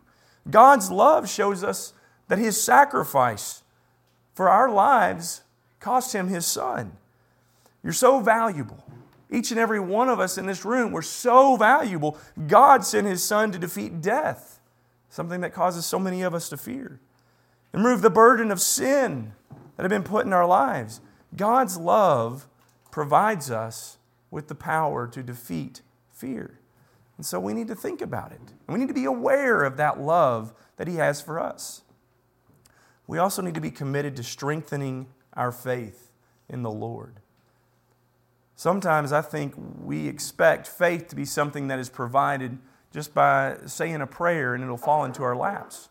God's 0.50 0.92
love 0.92 1.30
shows 1.30 1.64
us 1.64 1.94
that 2.28 2.40
His 2.40 2.62
sacrifice 2.62 3.64
for 4.34 4.50
our 4.50 4.70
lives 4.70 5.44
cost 5.80 6.14
Him 6.14 6.28
His 6.28 6.46
Son. 6.46 6.98
You're 7.84 7.94
so 7.94 8.20
valuable. 8.20 8.84
Each 9.34 9.50
and 9.50 9.60
every 9.60 9.80
one 9.80 10.10
of 10.10 10.20
us 10.20 10.38
in 10.38 10.46
this 10.46 10.64
room, 10.64 10.92
we're 10.92 11.02
so 11.02 11.58
valuable. 11.58 12.18
God 12.48 12.86
sent 12.86 13.08
His 13.08 13.24
Son 13.24 13.52
to 13.52 13.58
defeat 13.58 14.00
death 14.00 14.60
something 15.10 15.42
that 15.42 15.54
causes 15.54 15.86
so 15.86 16.00
many 16.00 16.24
of 16.24 16.34
us 16.34 16.50
to 16.50 16.58
fear. 16.58 17.00
And 17.72 17.84
remove 17.84 18.02
the 18.02 18.10
burden 18.10 18.52
of 18.52 18.60
sin 18.62 19.34
that 19.76 19.84
have 19.84 19.90
been 19.90 20.04
put 20.04 20.26
in 20.26 20.34
our 20.34 20.46
lives. 20.46 21.02
God's 21.36 21.78
love 21.78 22.48
provides 22.92 23.50
us 23.50 23.98
with 24.32 24.48
the 24.48 24.56
power 24.56 25.08
to 25.08 25.24
defeat 25.24 25.82
fear. 26.12 26.60
And 27.18 27.26
so 27.26 27.40
we 27.40 27.54
need 27.54 27.68
to 27.68 27.76
think 27.76 28.02
about 28.02 28.32
it. 28.32 28.42
We 28.68 28.80
need 28.80 28.88
to 28.88 28.94
be 28.94 29.06
aware 29.06 29.64
of 29.64 29.78
that 29.78 30.00
love 30.00 30.54
that 30.78 30.88
He 30.88 30.96
has 30.96 31.22
for 31.22 31.40
us. 31.40 31.82
We 33.06 33.18
also 33.18 33.42
need 33.42 33.56
to 33.56 33.62
be 33.62 33.72
committed 33.72 34.16
to 34.18 34.24
strengthening 34.24 35.08
our 35.34 35.52
faith 35.52 36.12
in 36.50 36.64
the 36.64 36.72
Lord. 36.72 37.20
Sometimes 38.64 39.12
I 39.12 39.22
think 39.22 39.56
we 39.84 40.08
expect 40.08 40.68
faith 40.68 41.10
to 41.10 41.18
be 41.18 41.26
something 41.26 41.68
that 41.68 41.80
is 41.80 41.90
provided 41.90 42.58
just 42.94 43.14
by 43.14 43.58
saying 43.66 44.00
a 44.00 44.08
prayer 44.08 44.56
and 44.56 44.64
it'll 44.64 44.78
fall 44.78 45.04
into 45.04 45.22
our 45.22 45.36
laps. 45.36 45.90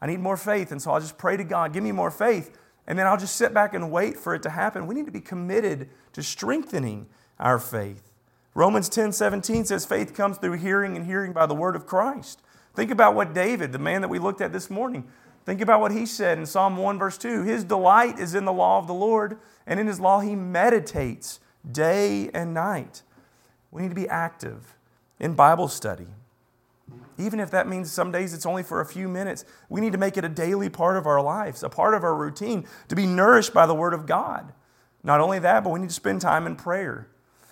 I 0.00 0.06
need 0.06 0.20
more 0.20 0.36
faith, 0.36 0.70
and 0.70 0.80
so 0.80 0.92
I'll 0.92 1.00
just 1.00 1.18
pray 1.18 1.36
to 1.36 1.42
God, 1.42 1.72
give 1.72 1.82
me 1.82 1.90
more 1.90 2.12
faith, 2.12 2.56
and 2.86 2.96
then 2.96 3.08
I'll 3.08 3.16
just 3.16 3.34
sit 3.34 3.52
back 3.52 3.74
and 3.74 3.90
wait 3.90 4.16
for 4.16 4.32
it 4.32 4.44
to 4.44 4.50
happen. 4.50 4.86
We 4.86 4.94
need 4.94 5.06
to 5.06 5.10
be 5.10 5.20
committed 5.20 5.90
to 6.12 6.22
strengthening 6.22 7.08
our 7.40 7.58
faith. 7.58 8.12
Romans 8.54 8.88
10 8.88 9.10
17 9.10 9.64
says, 9.64 9.84
faith 9.84 10.14
comes 10.14 10.38
through 10.38 10.58
hearing, 10.58 10.96
and 10.96 11.06
hearing 11.06 11.32
by 11.32 11.46
the 11.46 11.52
word 11.52 11.74
of 11.74 11.84
Christ. 11.84 12.40
Think 12.76 12.92
about 12.92 13.16
what 13.16 13.34
David, 13.34 13.72
the 13.72 13.80
man 13.80 14.02
that 14.02 14.08
we 14.08 14.20
looked 14.20 14.40
at 14.40 14.52
this 14.52 14.70
morning, 14.70 15.08
think 15.44 15.60
about 15.60 15.80
what 15.80 15.90
he 15.90 16.06
said 16.06 16.38
in 16.38 16.46
Psalm 16.46 16.76
1, 16.76 16.96
verse 16.96 17.18
2. 17.18 17.42
His 17.42 17.64
delight 17.64 18.20
is 18.20 18.36
in 18.36 18.44
the 18.44 18.52
law 18.52 18.78
of 18.78 18.86
the 18.86 18.94
Lord, 18.94 19.36
and 19.66 19.80
in 19.80 19.88
his 19.88 19.98
law 19.98 20.20
he 20.20 20.36
meditates 20.36 21.40
day 21.70 22.30
and 22.34 22.54
night. 22.54 23.02
We 23.70 23.82
need 23.82 23.88
to 23.88 23.94
be 23.94 24.08
active 24.08 24.74
in 25.18 25.34
Bible 25.34 25.68
study. 25.68 26.06
Even 27.16 27.38
if 27.38 27.50
that 27.50 27.68
means 27.68 27.90
some 27.92 28.10
days 28.10 28.34
it's 28.34 28.46
only 28.46 28.62
for 28.62 28.80
a 28.80 28.86
few 28.86 29.08
minutes, 29.08 29.44
we 29.68 29.80
need 29.80 29.92
to 29.92 29.98
make 29.98 30.16
it 30.16 30.24
a 30.24 30.28
daily 30.28 30.68
part 30.68 30.96
of 30.96 31.06
our 31.06 31.22
lives, 31.22 31.62
a 31.62 31.68
part 31.68 31.94
of 31.94 32.02
our 32.02 32.14
routine, 32.14 32.66
to 32.88 32.96
be 32.96 33.06
nourished 33.06 33.54
by 33.54 33.66
the 33.66 33.74
Word 33.74 33.94
of 33.94 34.06
God. 34.06 34.52
Not 35.02 35.20
only 35.20 35.38
that, 35.38 35.62
but 35.62 35.70
we 35.70 35.80
need 35.80 35.90
to 35.90 35.94
spend 35.94 36.20
time 36.20 36.46
in 36.46 36.56
prayer. 36.56 37.08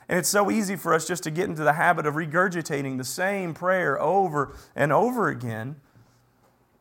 And 0.08 0.18
it's 0.18 0.28
so 0.28 0.50
easy 0.50 0.74
for 0.76 0.92
us 0.92 1.06
just 1.06 1.22
to 1.22 1.30
get 1.30 1.48
into 1.48 1.62
the 1.62 1.74
habit 1.74 2.06
of 2.06 2.14
regurgitating 2.14 2.98
the 2.98 3.04
same 3.04 3.54
prayer 3.54 4.00
over 4.00 4.56
and 4.74 4.92
over 4.92 5.28
again. 5.28 5.76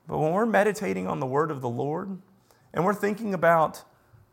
But 0.07 0.17
when 0.17 0.33
we're 0.33 0.45
meditating 0.45 1.07
on 1.07 1.19
the 1.19 1.25
Word 1.25 1.51
of 1.51 1.61
the 1.61 1.69
Lord 1.69 2.17
and 2.73 2.83
we're 2.83 2.93
thinking 2.93 3.33
about 3.33 3.83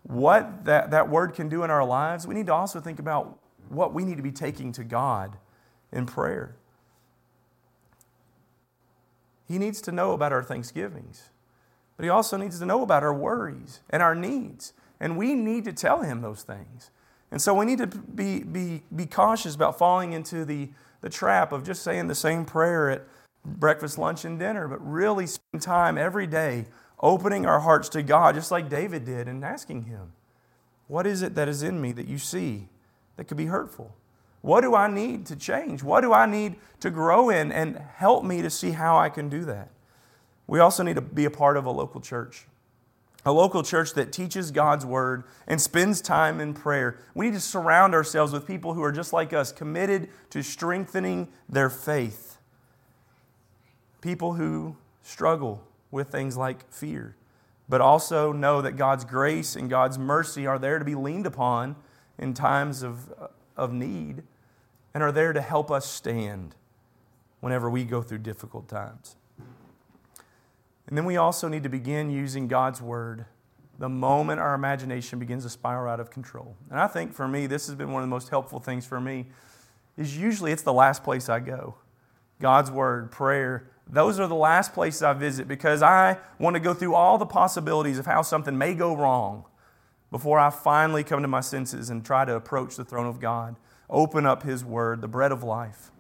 what 0.08 0.64
that, 0.64 0.90
that 0.90 1.08
Word 1.08 1.34
can 1.34 1.48
do 1.48 1.62
in 1.62 1.70
our 1.70 1.84
lives, 1.84 2.26
we 2.26 2.34
need 2.34 2.46
to 2.46 2.54
also 2.54 2.80
think 2.80 2.98
about 2.98 3.38
what 3.68 3.94
we 3.94 4.04
need 4.04 4.16
to 4.16 4.22
be 4.22 4.32
taking 4.32 4.72
to 4.72 4.82
God 4.82 5.36
in 5.92 6.06
prayer. 6.06 6.56
He 9.46 9.58
needs 9.58 9.80
to 9.82 9.92
know 9.92 10.12
about 10.12 10.32
our 10.32 10.42
thanksgivings, 10.42 11.30
but 11.96 12.04
He 12.04 12.10
also 12.10 12.36
needs 12.36 12.58
to 12.58 12.66
know 12.66 12.82
about 12.82 13.02
our 13.02 13.14
worries 13.14 13.80
and 13.90 14.02
our 14.02 14.14
needs. 14.14 14.72
And 14.98 15.16
we 15.16 15.34
need 15.34 15.64
to 15.64 15.72
tell 15.72 16.02
Him 16.02 16.22
those 16.22 16.42
things. 16.42 16.90
And 17.30 17.40
so 17.40 17.54
we 17.54 17.66
need 17.66 17.78
to 17.78 17.86
be, 17.86 18.40
be, 18.40 18.82
be 18.94 19.04
cautious 19.04 19.54
about 19.54 19.78
falling 19.78 20.12
into 20.12 20.46
the, 20.46 20.70
the 21.02 21.10
trap 21.10 21.52
of 21.52 21.64
just 21.64 21.82
saying 21.82 22.08
the 22.08 22.14
same 22.14 22.46
prayer 22.46 22.90
at 22.90 23.04
breakfast, 23.44 23.98
lunch, 23.98 24.24
and 24.24 24.38
dinner, 24.38 24.66
but 24.68 24.78
really 24.86 25.26
spend 25.26 25.62
time 25.62 25.98
every 25.98 26.26
day 26.26 26.66
opening 27.00 27.46
our 27.46 27.60
hearts 27.60 27.88
to 27.90 28.02
God, 28.02 28.34
just 28.34 28.50
like 28.50 28.68
David 28.68 29.04
did, 29.04 29.28
and 29.28 29.44
asking 29.44 29.84
Him, 29.84 30.12
What 30.86 31.06
is 31.06 31.22
it 31.22 31.34
that 31.34 31.48
is 31.48 31.62
in 31.62 31.80
me 31.80 31.92
that 31.92 32.08
you 32.08 32.18
see 32.18 32.68
that 33.16 33.24
could 33.24 33.36
be 33.36 33.46
hurtful? 33.46 33.94
What 34.40 34.60
do 34.60 34.74
I 34.74 34.88
need 34.88 35.26
to 35.26 35.36
change? 35.36 35.82
What 35.82 36.02
do 36.02 36.12
I 36.12 36.26
need 36.26 36.56
to 36.80 36.90
grow 36.90 37.28
in? 37.30 37.50
And 37.50 37.76
help 37.96 38.24
me 38.24 38.42
to 38.42 38.50
see 38.50 38.70
how 38.70 38.96
I 38.96 39.08
can 39.08 39.28
do 39.28 39.44
that. 39.44 39.70
We 40.46 40.60
also 40.60 40.82
need 40.82 40.94
to 40.94 41.02
be 41.02 41.24
a 41.24 41.30
part 41.30 41.56
of 41.56 41.66
a 41.66 41.70
local 41.70 42.00
church, 42.00 42.46
a 43.26 43.32
local 43.32 43.62
church 43.62 43.92
that 43.94 44.12
teaches 44.12 44.50
God's 44.50 44.86
word 44.86 45.24
and 45.46 45.60
spends 45.60 46.00
time 46.00 46.40
in 46.40 46.54
prayer. 46.54 46.98
We 47.14 47.26
need 47.26 47.34
to 47.34 47.40
surround 47.40 47.94
ourselves 47.94 48.32
with 48.32 48.46
people 48.46 48.74
who 48.74 48.82
are 48.82 48.92
just 48.92 49.12
like 49.12 49.32
us, 49.32 49.52
committed 49.52 50.08
to 50.30 50.42
strengthening 50.42 51.28
their 51.48 51.68
faith. 51.68 52.38
People 54.00 54.34
who 54.34 54.76
struggle 55.02 55.67
with 55.90 56.10
things 56.10 56.36
like 56.36 56.70
fear, 56.72 57.16
but 57.68 57.80
also 57.80 58.32
know 58.32 58.60
that 58.62 58.72
God's 58.72 59.04
grace 59.04 59.56
and 59.56 59.70
God's 59.70 59.98
mercy 59.98 60.46
are 60.46 60.58
there 60.58 60.78
to 60.78 60.84
be 60.84 60.94
leaned 60.94 61.26
upon 61.26 61.76
in 62.18 62.34
times 62.34 62.82
of 62.82 63.12
of 63.58 63.72
need 63.72 64.22
and 64.94 65.02
are 65.02 65.12
there 65.12 65.32
to 65.32 65.40
help 65.40 65.70
us 65.70 65.84
stand 65.84 66.54
whenever 67.40 67.68
we 67.68 67.84
go 67.84 68.00
through 68.00 68.18
difficult 68.18 68.68
times. 68.68 69.16
And 70.86 70.96
then 70.96 71.04
we 71.04 71.16
also 71.16 71.48
need 71.48 71.64
to 71.64 71.68
begin 71.68 72.08
using 72.08 72.48
God's 72.48 72.80
word 72.80 73.26
the 73.78 73.88
moment 73.88 74.40
our 74.40 74.54
imagination 74.54 75.18
begins 75.18 75.44
to 75.44 75.50
spiral 75.50 75.92
out 75.92 76.00
of 76.00 76.10
control. 76.10 76.56
And 76.70 76.80
I 76.80 76.86
think 76.86 77.12
for 77.12 77.28
me, 77.28 77.46
this 77.46 77.66
has 77.66 77.76
been 77.76 77.92
one 77.92 78.02
of 78.02 78.08
the 78.08 78.10
most 78.10 78.30
helpful 78.30 78.58
things 78.58 78.86
for 78.86 79.00
me, 79.00 79.26
is 79.96 80.16
usually 80.16 80.50
it's 80.50 80.62
the 80.62 80.72
last 80.72 81.04
place 81.04 81.28
I 81.28 81.40
go. 81.40 81.76
God's 82.40 82.70
word, 82.70 83.12
prayer, 83.12 83.70
those 83.90 84.20
are 84.20 84.26
the 84.26 84.34
last 84.34 84.74
places 84.74 85.02
I 85.02 85.14
visit 85.14 85.48
because 85.48 85.82
I 85.82 86.18
want 86.38 86.54
to 86.54 86.60
go 86.60 86.74
through 86.74 86.94
all 86.94 87.16
the 87.16 87.26
possibilities 87.26 87.98
of 87.98 88.06
how 88.06 88.22
something 88.22 88.56
may 88.56 88.74
go 88.74 88.94
wrong 88.94 89.44
before 90.10 90.38
I 90.38 90.50
finally 90.50 91.04
come 91.04 91.22
to 91.22 91.28
my 91.28 91.40
senses 91.40 91.90
and 91.90 92.04
try 92.04 92.24
to 92.24 92.34
approach 92.34 92.76
the 92.76 92.84
throne 92.84 93.06
of 93.06 93.20
God, 93.20 93.56
open 93.88 94.26
up 94.26 94.42
His 94.42 94.64
Word, 94.64 95.00
the 95.00 95.08
bread 95.08 95.32
of 95.32 95.42
life. 95.42 95.90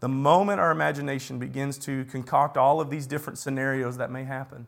The 0.00 0.08
moment 0.08 0.60
our 0.60 0.70
imagination 0.70 1.38
begins 1.38 1.78
to 1.78 2.04
concoct 2.04 2.56
all 2.56 2.80
of 2.80 2.90
these 2.90 3.06
different 3.06 3.38
scenarios 3.38 3.96
that 3.96 4.10
may 4.10 4.24
happen, 4.24 4.66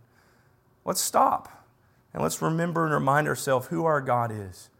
let's 0.84 1.00
stop 1.00 1.66
and 2.12 2.22
let's 2.22 2.42
remember 2.42 2.84
and 2.84 2.92
remind 2.94 3.28
ourselves 3.28 3.68
who 3.68 3.84
our 3.84 4.00
God 4.00 4.32
is. 4.32 4.70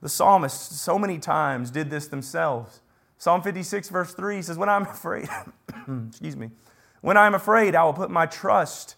The 0.00 0.08
psalmists 0.08 0.80
so 0.80 0.98
many 0.98 1.18
times 1.18 1.70
did 1.70 1.90
this 1.90 2.08
themselves. 2.08 2.80
Psalm 3.18 3.42
56, 3.42 3.88
verse 3.88 4.14
3 4.14 4.42
says, 4.42 4.58
When 4.58 4.68
I'm 4.68 4.82
afraid, 4.88 5.28
excuse 6.08 6.36
me, 6.36 6.50
when 7.00 7.16
I'm 7.16 7.34
afraid, 7.34 7.74
I 7.74 7.84
will 7.84 7.92
put 7.92 8.10
my 8.10 8.26
trust 8.26 8.96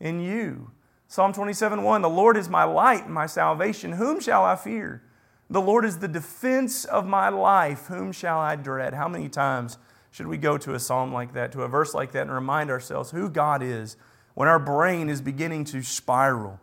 in 0.00 0.20
you. 0.20 0.70
Psalm 1.08 1.32
27 1.32 1.82
1 1.82 2.02
The 2.02 2.08
Lord 2.08 2.36
is 2.36 2.48
my 2.48 2.64
light 2.64 3.06
and 3.06 3.14
my 3.14 3.26
salvation. 3.26 3.92
Whom 3.92 4.20
shall 4.20 4.44
I 4.44 4.56
fear? 4.56 5.02
The 5.50 5.60
Lord 5.60 5.84
is 5.84 5.98
the 5.98 6.08
defense 6.08 6.84
of 6.84 7.06
my 7.06 7.30
life. 7.30 7.86
Whom 7.86 8.12
shall 8.12 8.38
I 8.38 8.56
dread? 8.56 8.92
How 8.92 9.08
many 9.08 9.28
times 9.28 9.78
should 10.10 10.26
we 10.26 10.36
go 10.36 10.58
to 10.58 10.74
a 10.74 10.78
psalm 10.78 11.12
like 11.12 11.32
that, 11.32 11.52
to 11.52 11.62
a 11.62 11.68
verse 11.68 11.94
like 11.94 12.12
that, 12.12 12.22
and 12.22 12.32
remind 12.32 12.70
ourselves 12.70 13.10
who 13.10 13.30
God 13.30 13.62
is 13.62 13.96
when 14.34 14.48
our 14.48 14.58
brain 14.58 15.08
is 15.08 15.22
beginning 15.22 15.64
to 15.66 15.82
spiral? 15.82 16.60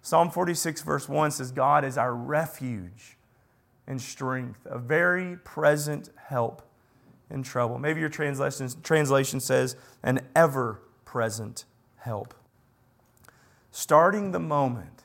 Psalm 0.00 0.30
46, 0.30 0.82
verse 0.82 1.08
1 1.08 1.30
says, 1.30 1.52
God 1.52 1.84
is 1.84 1.96
our 1.96 2.14
refuge 2.14 3.16
and 3.86 4.00
strength, 4.00 4.66
a 4.66 4.78
very 4.78 5.36
present 5.36 6.10
help 6.16 6.62
in 7.30 7.42
trouble. 7.42 7.78
Maybe 7.78 8.00
your 8.00 8.08
translation, 8.08 8.68
translation 8.82 9.40
says, 9.40 9.76
an 10.02 10.20
ever 10.34 10.80
present 11.04 11.64
help 11.96 12.34
starting 13.72 14.30
the 14.30 14.38
moment 14.38 15.04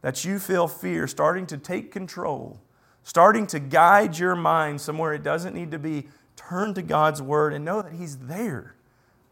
that 0.00 0.24
you 0.24 0.38
feel 0.40 0.66
fear 0.66 1.06
starting 1.06 1.46
to 1.46 1.56
take 1.56 1.92
control, 1.92 2.58
starting 3.04 3.46
to 3.46 3.60
guide 3.60 4.18
your 4.18 4.34
mind 4.34 4.80
somewhere 4.80 5.12
it 5.12 5.22
doesn't 5.22 5.54
need 5.54 5.70
to 5.70 5.78
be, 5.78 6.08
turn 6.34 6.74
to 6.74 6.82
God's 6.82 7.22
Word 7.22 7.52
and 7.52 7.64
know 7.64 7.82
that 7.82 7.92
He's 7.92 8.16
there. 8.16 8.74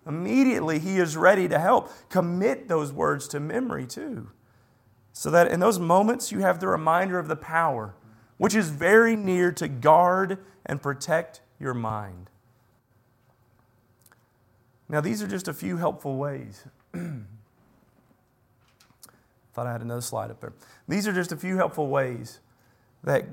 Immediately, 0.07 0.78
He 0.78 0.99
is 0.99 1.16
ready 1.16 1.49
to 1.49 1.59
help. 1.59 1.90
Commit 2.11 2.69
those 2.69 2.93
words 2.93 3.26
to 3.28 3.40
memory 3.40 3.87
too. 3.87 4.31
So 5.12 5.31
that 5.31 5.50
in 5.50 5.61
those 5.61 5.78
moments, 5.78 6.31
you 6.31 6.40
have 6.40 6.61
the 6.61 6.69
reminder 6.69 7.19
of 7.19 7.26
the 7.26 7.37
power, 7.37 7.95
which 8.38 8.55
is 8.55 8.69
very 8.71 9.16
near 9.16 9.52
to 9.52 9.69
guard 9.69 10.38
and 10.64 10.83
protect 10.83 11.40
your 11.59 11.75
mind. 11.75 12.31
Now, 14.88 15.00
these 15.00 15.23
are 15.23 15.26
just 15.26 15.49
a 15.49 15.55
few 15.55 15.78
helpful 15.78 16.16
ways 16.16 16.64
Thought 19.57 19.66
I 19.66 19.73
had 19.73 19.81
another 19.81 20.02
slide 20.02 20.31
up 20.31 20.40
there. 20.40 20.52
These 20.87 21.09
are 21.09 21.14
just 21.14 21.33
a 21.33 21.37
few 21.37 21.57
helpful 21.57 21.88
ways 21.88 22.40
that 23.02 23.25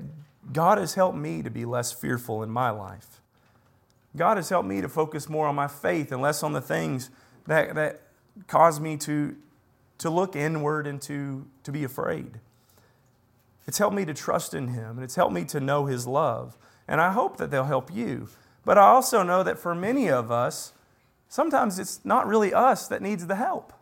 God 0.54 0.78
has 0.78 0.94
helped 0.94 1.18
me 1.18 1.42
to 1.42 1.50
be 1.50 1.66
less 1.66 1.92
fearful 1.92 2.42
in 2.42 2.48
my 2.48 2.70
life. 2.70 3.20
God 4.16 4.38
has 4.38 4.48
helped 4.48 4.66
me 4.66 4.80
to 4.80 4.88
focus 4.88 5.28
more 5.28 5.46
on 5.46 5.54
my 5.54 5.68
faith 5.68 6.12
and 6.12 6.22
less 6.22 6.42
on 6.42 6.54
the 6.54 6.62
things 6.62 7.10
that, 7.46 7.74
that 7.74 8.00
cause 8.46 8.80
me 8.80 8.96
to, 8.98 9.36
to 9.98 10.08
look 10.08 10.34
inward 10.34 10.86
and 10.86 11.02
to, 11.02 11.44
to 11.62 11.70
be 11.70 11.84
afraid. 11.84 12.40
It's 13.66 13.78
helped 13.78 13.96
me 13.96 14.04
to 14.04 14.14
trust 14.14 14.54
in 14.54 14.68
Him, 14.68 14.96
and 14.96 15.04
it's 15.04 15.14
helped 15.14 15.34
me 15.34 15.44
to 15.46 15.60
know 15.60 15.86
His 15.86 16.06
love. 16.06 16.56
And 16.86 17.00
I 17.00 17.12
hope 17.12 17.38
that 17.38 17.50
they'll 17.50 17.64
help 17.64 17.94
you. 17.94 18.28
But 18.64 18.78
I 18.78 18.82
also 18.82 19.22
know 19.22 19.42
that 19.42 19.58
for 19.58 19.74
many 19.74 20.08
of 20.08 20.30
us, 20.30 20.72
sometimes 21.28 21.78
it's 21.78 22.00
not 22.04 22.26
really 22.26 22.52
us 22.52 22.88
that 22.88 23.02
needs 23.02 23.26
the 23.26 23.36
help. 23.36 23.72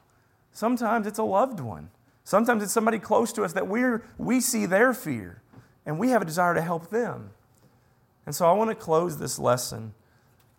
Sometimes 0.52 1.06
it's 1.06 1.18
a 1.18 1.24
loved 1.24 1.60
one. 1.60 1.90
Sometimes 2.24 2.62
it's 2.62 2.72
somebody 2.72 2.98
close 2.98 3.32
to 3.32 3.44
us 3.44 3.52
that 3.54 3.66
we're, 3.66 4.04
we 4.18 4.40
see 4.40 4.66
their 4.66 4.92
fear 4.92 5.42
and 5.84 5.98
we 5.98 6.10
have 6.10 6.22
a 6.22 6.24
desire 6.24 6.54
to 6.54 6.62
help 6.62 6.90
them. 6.90 7.30
And 8.26 8.34
so 8.34 8.46
I 8.46 8.52
want 8.52 8.70
to 8.70 8.76
close 8.76 9.18
this 9.18 9.38
lesson 9.38 9.94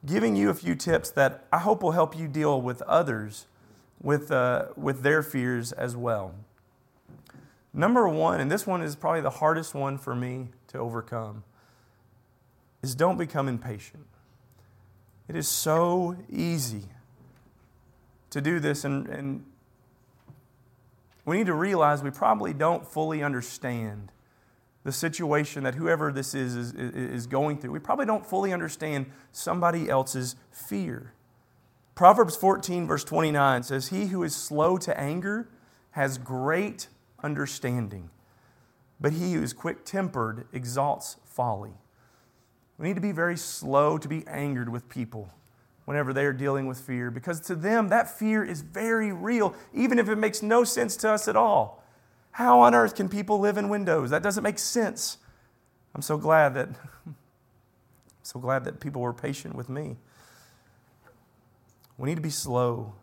giving 0.06 0.36
you 0.36 0.50
a 0.50 0.53
few 0.53 0.75
tips 0.75 1.10
that 1.12 1.46
I 1.51 1.60
hope 1.60 1.82
will 1.82 1.92
help 1.92 2.18
you 2.18 2.27
deal 2.27 2.62
with 2.62 2.82
others 2.84 3.46
with, 4.01 4.32
uh, 4.32 4.68
with 4.75 5.01
their 5.01 5.24
fears 5.24 5.72
as 5.72 5.96
well. 5.96 6.36
Number 7.74 8.08
one, 8.08 8.39
and 8.39 8.51
this 8.51 8.68
one 8.68 8.82
is 8.82 8.96
probably 8.96 9.22
the 9.22 9.32
hardest 9.32 9.74
one 9.74 9.98
for 9.98 10.13
me 10.15 10.50
to 10.68 10.77
overcome, 10.77 11.44
is 12.84 12.94
don't 12.94 13.18
become 13.18 13.48
impatient. 13.48 14.06
It 15.27 15.36
is 15.36 15.48
so 15.48 16.15
easy 16.30 16.84
to 18.30 18.42
do 18.42 18.60
this, 18.60 18.84
and, 18.84 19.08
and 19.08 19.46
we 21.25 21.38
need 21.38 21.48
to 21.48 21.53
realize 21.53 22.03
we 22.03 22.12
probably 22.12 22.53
don't 22.53 22.86
fully 22.86 23.24
understand 23.24 24.12
the 24.84 24.92
situation 24.92 25.63
that 25.63 25.75
whoever 25.75 26.12
this 26.12 26.36
is, 26.36 26.56
is 26.56 26.74
is 26.74 27.25
going 27.25 27.58
through. 27.58 27.72
We 27.72 27.80
probably 27.80 28.06
don't 28.06 28.25
fully 28.25 28.51
understand 28.51 29.06
somebody 29.32 29.89
else's 29.89 30.36
fear. 30.51 31.13
Proverbs 31.96 32.36
14, 32.36 32.86
verse 32.88 33.03
29 33.03 33.63
says, 33.63 33.88
He 33.89 34.08
who 34.08 34.24
is 34.24 34.36
slow 34.36 34.77
to 34.80 35.00
anger 35.00 35.48
has 35.92 36.18
great 36.18 36.88
understanding, 37.24 38.10
but 39.00 39.13
he 39.13 39.34
who 39.34 39.42
is 39.42 39.53
quick 39.53 39.86
tempered 39.86 40.46
exalts 40.53 41.18
folly. 41.24 41.74
We 42.77 42.88
need 42.88 42.96
to 42.96 43.01
be 43.01 43.12
very 43.12 43.38
slow 43.38 43.98
to 43.98 44.08
be 44.08 44.25
angered 44.27 44.70
with 44.70 44.89
people 44.89 45.30
whenever 45.86 46.13
they 46.13 46.25
are 46.25 46.34
dealing 46.34 46.68
with 46.68 46.80
fear 46.80 47.12
because 47.12 47.39
to 47.42 47.56
them 47.56 47.89
that 47.89 48.18
fear 48.18 48.44
is 48.44 48.62
very 48.62 49.12
real, 49.12 49.56
even 49.74 50.00
if 50.00 50.10
it 50.10 50.15
makes 50.18 50.42
no 50.42 50.63
sense 50.63 50.96
to 50.98 51.10
us 51.10 51.27
at 51.27 51.36
all. 51.36 51.84
How 52.32 52.62
on 52.62 52.74
earth 52.74 52.96
can 52.96 53.10
people 53.10 53.39
live 53.39 53.58
in 53.58 53.70
windows? 53.70 54.10
That 54.10 54.24
doesn't 54.24 54.44
make 54.44 54.58
sense. 54.58 55.18
I'm 55.94 56.01
so 56.01 56.18
glad 56.18 56.56
that 56.56 56.70
so 58.24 58.39
glad 58.39 58.63
that 58.65 58.80
people 58.80 59.01
were 59.01 59.13
patient 59.13 59.56
with 59.56 59.70
me. 59.70 59.98
We 61.98 62.10
need 62.10 62.15
to 62.15 62.22
be 62.22 62.32
slow, 62.32 62.96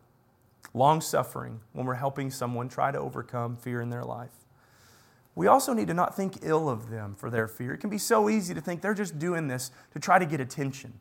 long 0.75 1.01
suffering 1.01 1.61
when 1.73 1.87
we're 1.87 1.95
helping 1.95 2.31
someone 2.31 2.69
try 2.69 2.91
to 2.91 2.99
overcome 2.99 3.57
fear 3.57 3.81
in 3.81 3.91
their 3.91 4.05
life. 4.05 4.31
We 5.35 5.47
also 5.47 5.73
need 5.73 5.89
to 5.89 5.95
not 5.95 6.17
think 6.17 6.39
ill 6.43 6.69
of 6.69 6.91
them 6.91 7.15
for 7.17 7.31
their 7.31 7.49
fear. 7.49 7.73
It 7.75 7.79
can 7.79 7.91
be 7.91 7.99
so 7.99 8.29
easy 8.29 8.53
to 8.55 8.61
think 8.61 8.83
they're 8.83 8.95
just 8.95 9.19
doing 9.19 9.49
this 9.49 9.71
to 9.93 9.99
try 9.99 10.19
to 10.19 10.27
get 10.27 10.41
attention. 10.41 10.95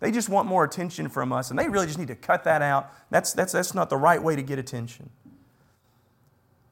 They 0.00 0.10
just 0.10 0.28
want 0.28 0.46
more 0.46 0.64
attention 0.64 1.08
from 1.08 1.32
us, 1.32 1.50
and 1.50 1.58
they 1.58 1.68
really 1.68 1.86
just 1.86 1.98
need 1.98 2.08
to 2.08 2.14
cut 2.14 2.44
that 2.44 2.62
out. 2.62 2.92
That's, 3.10 3.32
that's, 3.32 3.52
that's 3.52 3.74
not 3.74 3.90
the 3.90 3.96
right 3.96 4.22
way 4.22 4.36
to 4.36 4.42
get 4.42 4.58
attention. 4.58 5.10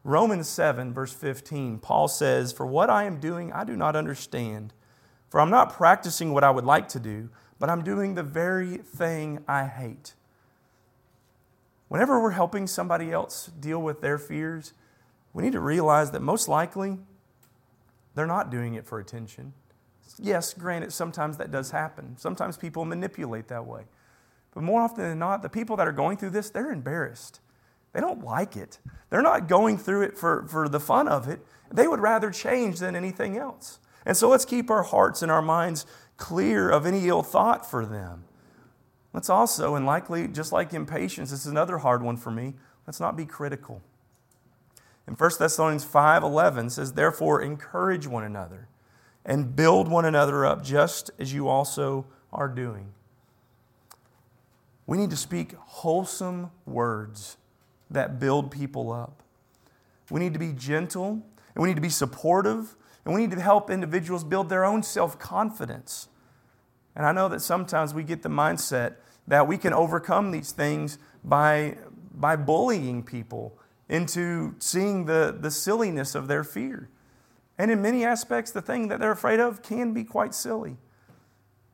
Romans 0.05 0.49
7, 0.49 0.93
verse 0.95 1.13
15, 1.13 1.79
Paul 1.79 2.07
says, 2.07 2.53
For 2.53 2.65
what 2.65 2.89
I 2.89 3.05
am 3.05 3.19
doing, 3.19 3.53
I 3.53 3.65
do 3.65 3.77
not 3.77 3.97
understand. 3.97 4.73
For 5.29 5.41
I'm 5.41 5.51
not 5.51 5.73
practicing 5.73 6.33
what 6.33 6.45
I 6.45 6.51
would 6.51 6.65
like 6.65 6.89
to 6.91 7.01
do, 7.01 7.29
but 7.59 7.69
I'm 7.69 7.83
doing 7.83 8.15
the 8.15 8.23
very 8.23 8.77
thing 8.77 9.41
I 9.49 9.65
hate. 9.65 10.15
Whenever 11.89 12.21
we're 12.21 12.31
helping 12.31 12.67
somebody 12.67 13.13
else 13.13 13.51
deal 13.61 13.81
with 13.81 14.01
their 14.01 14.19
fears, 14.19 14.73
we 15.33 15.43
need 15.43 15.53
to 15.53 15.61
realize 15.61 16.11
that 16.11 16.23
most 16.23 16.49
likely 16.49 16.99
they're 18.15 18.27
not 18.27 18.51
doing 18.51 18.75
it 18.75 18.87
for 18.87 18.99
attention. 18.99 19.53
Yes, 20.19 20.55
granted, 20.55 20.93
sometimes 20.93 21.37
that 21.37 21.51
does 21.51 21.71
happen. 21.71 22.17
Sometimes 22.17 22.57
people 22.57 22.85
manipulate 22.85 23.49
that 23.49 23.67
way. 23.67 23.83
But 24.55 24.63
more 24.63 24.81
often 24.81 25.05
than 25.05 25.19
not, 25.19 25.43
the 25.43 25.49
people 25.49 25.77
that 25.77 25.87
are 25.87 25.93
going 25.93 26.17
through 26.17 26.31
this, 26.31 26.49
they're 26.49 26.73
embarrassed. 26.73 27.41
They 27.93 28.01
don't 28.01 28.25
like 28.25 28.57
it. 28.57 28.79
They're 29.11 29.23
not 29.23 29.49
going 29.49 29.79
through 29.79 30.03
it 30.03 30.17
for, 30.17 30.47
for 30.49 30.69
the 30.69 30.81
fun 30.81 31.09
of 31.09 31.29
it. 31.29 31.41
They 31.71 31.87
would 31.87 32.01
rather 32.01 32.31
change 32.31 32.79
than 32.79 32.97
anything 32.97 33.37
else. 33.37 33.79
And 34.07 34.17
so 34.17 34.29
let's 34.29 34.45
keep 34.45 34.71
our 34.71 34.83
hearts 34.83 35.23
and 35.23 35.31
our 35.31 35.43
minds 35.43 35.85
clear 36.17 36.71
of 36.71 36.87
any 36.87 37.09
ill 37.09 37.23
thought 37.23 37.71
for 37.71 37.85
them. 37.85 38.25
Let's 39.17 39.31
also, 39.31 39.77
and 39.77 39.87
likely 39.87 40.29
just 40.29 40.53
like 40.53 40.75
impatience, 40.75 41.31
this 41.31 41.47
is 41.47 41.51
another 41.51 41.79
hard 41.79 42.03
one 42.03 42.19
for 42.19 42.31
me, 42.31 42.53
let's 42.87 43.01
not 43.01 43.17
be 43.17 43.25
critical. 43.25 43.81
In 45.09 45.17
1 45.17 45.39
Thessalonians 45.39 45.87
5:11 45.87 46.69
says, 46.69 46.93
"Therefore 46.93 47.41
encourage 47.41 48.07
one 48.07 48.25
another 48.25 48.69
and 49.25 49.57
build 49.57 49.89
one 49.89 50.05
another 50.05 50.45
up 50.45 50.63
just 50.63 51.11
as 51.19 51.33
you 51.33 51.49
also 51.49 52.05
are 52.31 52.47
doing." 52.47 52.93
We 54.87 54.99
need 54.99 55.09
to 55.09 55.17
speak 55.17 55.55
wholesome 55.57 56.51
words 56.67 57.39
that 57.91 58.19
build 58.19 58.51
people 58.51 58.93
up. 58.93 59.23
We 60.11 60.21
need 60.21 60.35
to 60.35 60.39
be 60.39 60.53
gentle, 60.53 61.23
and 61.55 61.63
we 61.63 61.71
need 61.71 61.77
to 61.77 61.81
be 61.81 61.89
supportive, 61.89 62.77
and 63.07 63.15
we 63.15 63.23
need 63.23 63.35
to 63.35 63.41
help 63.41 63.71
individuals 63.71 64.25
build 64.25 64.51
their 64.51 64.67
own 64.67 64.83
self-confidence. 64.83 66.09
And 66.97 67.05
I 67.05 67.13
know 67.13 67.29
that 67.29 67.41
sometimes 67.41 67.93
we 67.93 68.03
get 68.03 68.23
the 68.23 68.31
mindset 68.31 68.97
that 69.29 69.47
we 69.47 69.59
can 69.59 69.75
overcome 69.75 70.31
these 70.31 70.51
things 70.51 70.99
by, 71.23 71.77
by 72.15 72.37
bullying 72.37 73.03
people 73.03 73.59
into 73.89 74.55
seeing 74.59 75.05
the, 75.05 75.37
the 75.39 75.51
silliness 75.51 76.15
of 76.15 76.27
their 76.27 76.43
fear. 76.43 76.89
And 77.59 77.71
in 77.71 77.83
many 77.83 78.05
aspects, 78.05 78.51
the 78.51 78.63
thing 78.63 78.89
that 78.89 78.99
they're 78.99 79.13
afraid 79.13 79.41
of 79.41 79.63
can 79.63 79.93
be 79.93 80.05
quite 80.05 80.35
silly. 80.35 80.79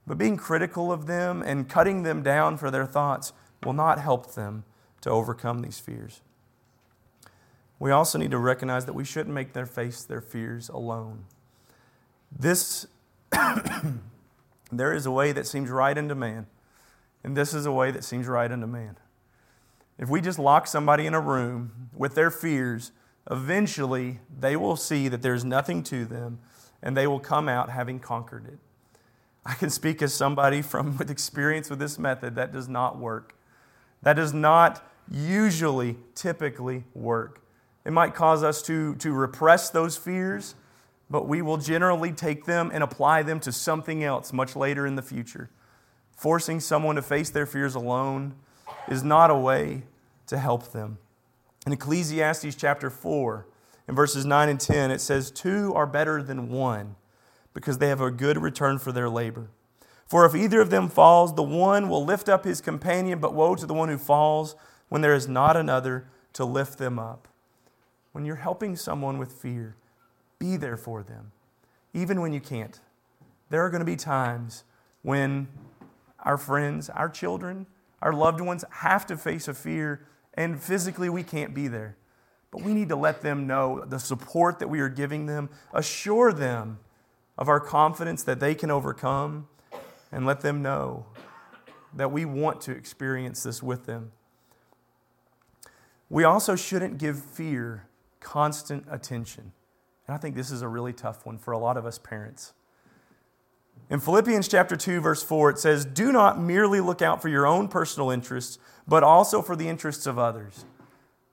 But 0.06 0.18
being 0.18 0.36
critical 0.36 0.92
of 0.92 1.06
them 1.06 1.42
and 1.42 1.68
cutting 1.68 2.02
them 2.02 2.22
down 2.22 2.56
for 2.56 2.70
their 2.70 2.86
thoughts 2.86 3.32
will 3.62 3.72
not 3.72 4.00
help 4.00 4.34
them 4.34 4.64
to 5.02 5.10
overcome 5.10 5.62
these 5.62 5.78
fears. 5.78 6.20
We 7.78 7.90
also 7.90 8.18
need 8.18 8.30
to 8.32 8.38
recognize 8.38 8.86
that 8.86 8.92
we 8.92 9.04
shouldn't 9.04 9.34
make 9.34 9.52
them 9.52 9.66
face 9.66 10.02
their 10.02 10.20
fears 10.20 10.68
alone. 10.68 11.24
This, 12.36 12.86
there 14.78 14.92
is 14.92 15.06
a 15.06 15.10
way 15.10 15.32
that 15.32 15.46
seems 15.46 15.70
right 15.70 15.96
unto 15.96 16.14
man, 16.14 16.46
and 17.24 17.36
this 17.36 17.54
is 17.54 17.66
a 17.66 17.72
way 17.72 17.90
that 17.90 18.04
seems 18.04 18.26
right 18.26 18.50
unto 18.50 18.66
man. 18.66 18.96
If 19.98 20.08
we 20.08 20.20
just 20.20 20.38
lock 20.38 20.66
somebody 20.66 21.06
in 21.06 21.14
a 21.14 21.20
room 21.20 21.90
with 21.94 22.14
their 22.14 22.30
fears, 22.30 22.92
eventually 23.30 24.20
they 24.36 24.56
will 24.56 24.76
see 24.76 25.08
that 25.08 25.22
there's 25.22 25.44
nothing 25.44 25.82
to 25.84 26.04
them 26.04 26.40
and 26.82 26.96
they 26.96 27.06
will 27.06 27.20
come 27.20 27.48
out 27.48 27.70
having 27.70 28.00
conquered 28.00 28.46
it. 28.46 28.58
I 29.44 29.54
can 29.54 29.70
speak 29.70 30.02
as 30.02 30.12
somebody 30.12 30.62
from 30.62 30.96
with 30.98 31.10
experience 31.10 31.70
with 31.70 31.78
this 31.78 31.98
method 31.98 32.34
that 32.34 32.52
does 32.52 32.68
not 32.68 32.98
work. 32.98 33.36
That 34.02 34.14
does 34.14 34.32
not 34.32 34.84
usually, 35.10 35.96
typically 36.14 36.84
work. 36.94 37.40
It 37.84 37.92
might 37.92 38.14
cause 38.14 38.42
us 38.42 38.62
to, 38.62 38.94
to 38.96 39.12
repress 39.12 39.70
those 39.70 39.96
fears, 39.96 40.54
but 41.12 41.28
we 41.28 41.42
will 41.42 41.58
generally 41.58 42.10
take 42.10 42.46
them 42.46 42.70
and 42.72 42.82
apply 42.82 43.22
them 43.22 43.38
to 43.38 43.52
something 43.52 44.02
else 44.02 44.32
much 44.32 44.56
later 44.56 44.86
in 44.86 44.96
the 44.96 45.02
future. 45.02 45.50
Forcing 46.16 46.58
someone 46.58 46.96
to 46.96 47.02
face 47.02 47.28
their 47.28 47.44
fears 47.44 47.74
alone 47.74 48.34
is 48.88 49.04
not 49.04 49.30
a 49.30 49.36
way 49.36 49.82
to 50.26 50.38
help 50.38 50.72
them. 50.72 50.96
In 51.66 51.72
Ecclesiastes 51.74 52.54
chapter 52.54 52.88
4, 52.88 53.46
in 53.88 53.94
verses 53.94 54.24
9 54.24 54.48
and 54.48 54.58
10, 54.58 54.90
it 54.90 55.02
says, 55.02 55.30
Two 55.30 55.74
are 55.74 55.86
better 55.86 56.22
than 56.22 56.48
one 56.48 56.96
because 57.52 57.76
they 57.76 57.88
have 57.88 58.00
a 58.00 58.10
good 58.10 58.38
return 58.38 58.78
for 58.78 58.90
their 58.90 59.10
labor. 59.10 59.50
For 60.06 60.24
if 60.24 60.34
either 60.34 60.62
of 60.62 60.70
them 60.70 60.88
falls, 60.88 61.34
the 61.34 61.42
one 61.42 61.90
will 61.90 62.04
lift 62.04 62.30
up 62.30 62.44
his 62.44 62.62
companion, 62.62 63.18
but 63.18 63.34
woe 63.34 63.54
to 63.54 63.66
the 63.66 63.74
one 63.74 63.90
who 63.90 63.98
falls 63.98 64.56
when 64.88 65.02
there 65.02 65.14
is 65.14 65.28
not 65.28 65.58
another 65.58 66.06
to 66.32 66.46
lift 66.46 66.78
them 66.78 66.98
up. 66.98 67.28
When 68.12 68.24
you're 68.24 68.36
helping 68.36 68.76
someone 68.76 69.18
with 69.18 69.32
fear, 69.32 69.76
be 70.42 70.56
there 70.56 70.76
for 70.76 71.04
them, 71.04 71.30
even 71.94 72.20
when 72.20 72.32
you 72.32 72.40
can't. 72.40 72.80
There 73.48 73.64
are 73.64 73.70
going 73.70 73.80
to 73.80 73.86
be 73.86 73.94
times 73.94 74.64
when 75.02 75.46
our 76.18 76.36
friends, 76.36 76.90
our 76.90 77.08
children, 77.08 77.66
our 78.00 78.12
loved 78.12 78.40
ones 78.40 78.64
have 78.70 79.06
to 79.06 79.16
face 79.16 79.46
a 79.46 79.54
fear, 79.54 80.04
and 80.34 80.60
physically 80.60 81.08
we 81.08 81.22
can't 81.22 81.54
be 81.54 81.68
there. 81.68 81.96
But 82.50 82.62
we 82.62 82.74
need 82.74 82.88
to 82.88 82.96
let 82.96 83.22
them 83.22 83.46
know 83.46 83.84
the 83.86 84.00
support 84.00 84.58
that 84.58 84.66
we 84.66 84.80
are 84.80 84.88
giving 84.88 85.26
them, 85.26 85.48
assure 85.72 86.32
them 86.32 86.80
of 87.38 87.48
our 87.48 87.60
confidence 87.60 88.24
that 88.24 88.40
they 88.40 88.56
can 88.56 88.70
overcome, 88.70 89.46
and 90.10 90.26
let 90.26 90.40
them 90.40 90.60
know 90.60 91.06
that 91.94 92.10
we 92.10 92.24
want 92.24 92.60
to 92.62 92.72
experience 92.72 93.44
this 93.44 93.62
with 93.62 93.86
them. 93.86 94.10
We 96.10 96.24
also 96.24 96.56
shouldn't 96.56 96.98
give 96.98 97.22
fear 97.22 97.86
constant 98.18 98.86
attention. 98.90 99.52
And 100.12 100.18
I 100.18 100.20
think 100.20 100.36
this 100.36 100.50
is 100.50 100.60
a 100.60 100.68
really 100.68 100.92
tough 100.92 101.24
one 101.24 101.38
for 101.38 101.52
a 101.52 101.58
lot 101.58 101.78
of 101.78 101.86
us 101.86 101.96
parents. 101.96 102.52
In 103.88 103.98
Philippians 103.98 104.46
chapter 104.46 104.76
2 104.76 105.00
verse 105.00 105.22
4 105.22 105.48
it 105.48 105.58
says, 105.58 105.86
"Do 105.86 106.12
not 106.12 106.38
merely 106.38 106.82
look 106.82 107.00
out 107.00 107.22
for 107.22 107.30
your 107.30 107.46
own 107.46 107.66
personal 107.66 108.10
interests, 108.10 108.58
but 108.86 109.02
also 109.02 109.40
for 109.40 109.56
the 109.56 109.70
interests 109.70 110.06
of 110.06 110.18
others." 110.18 110.66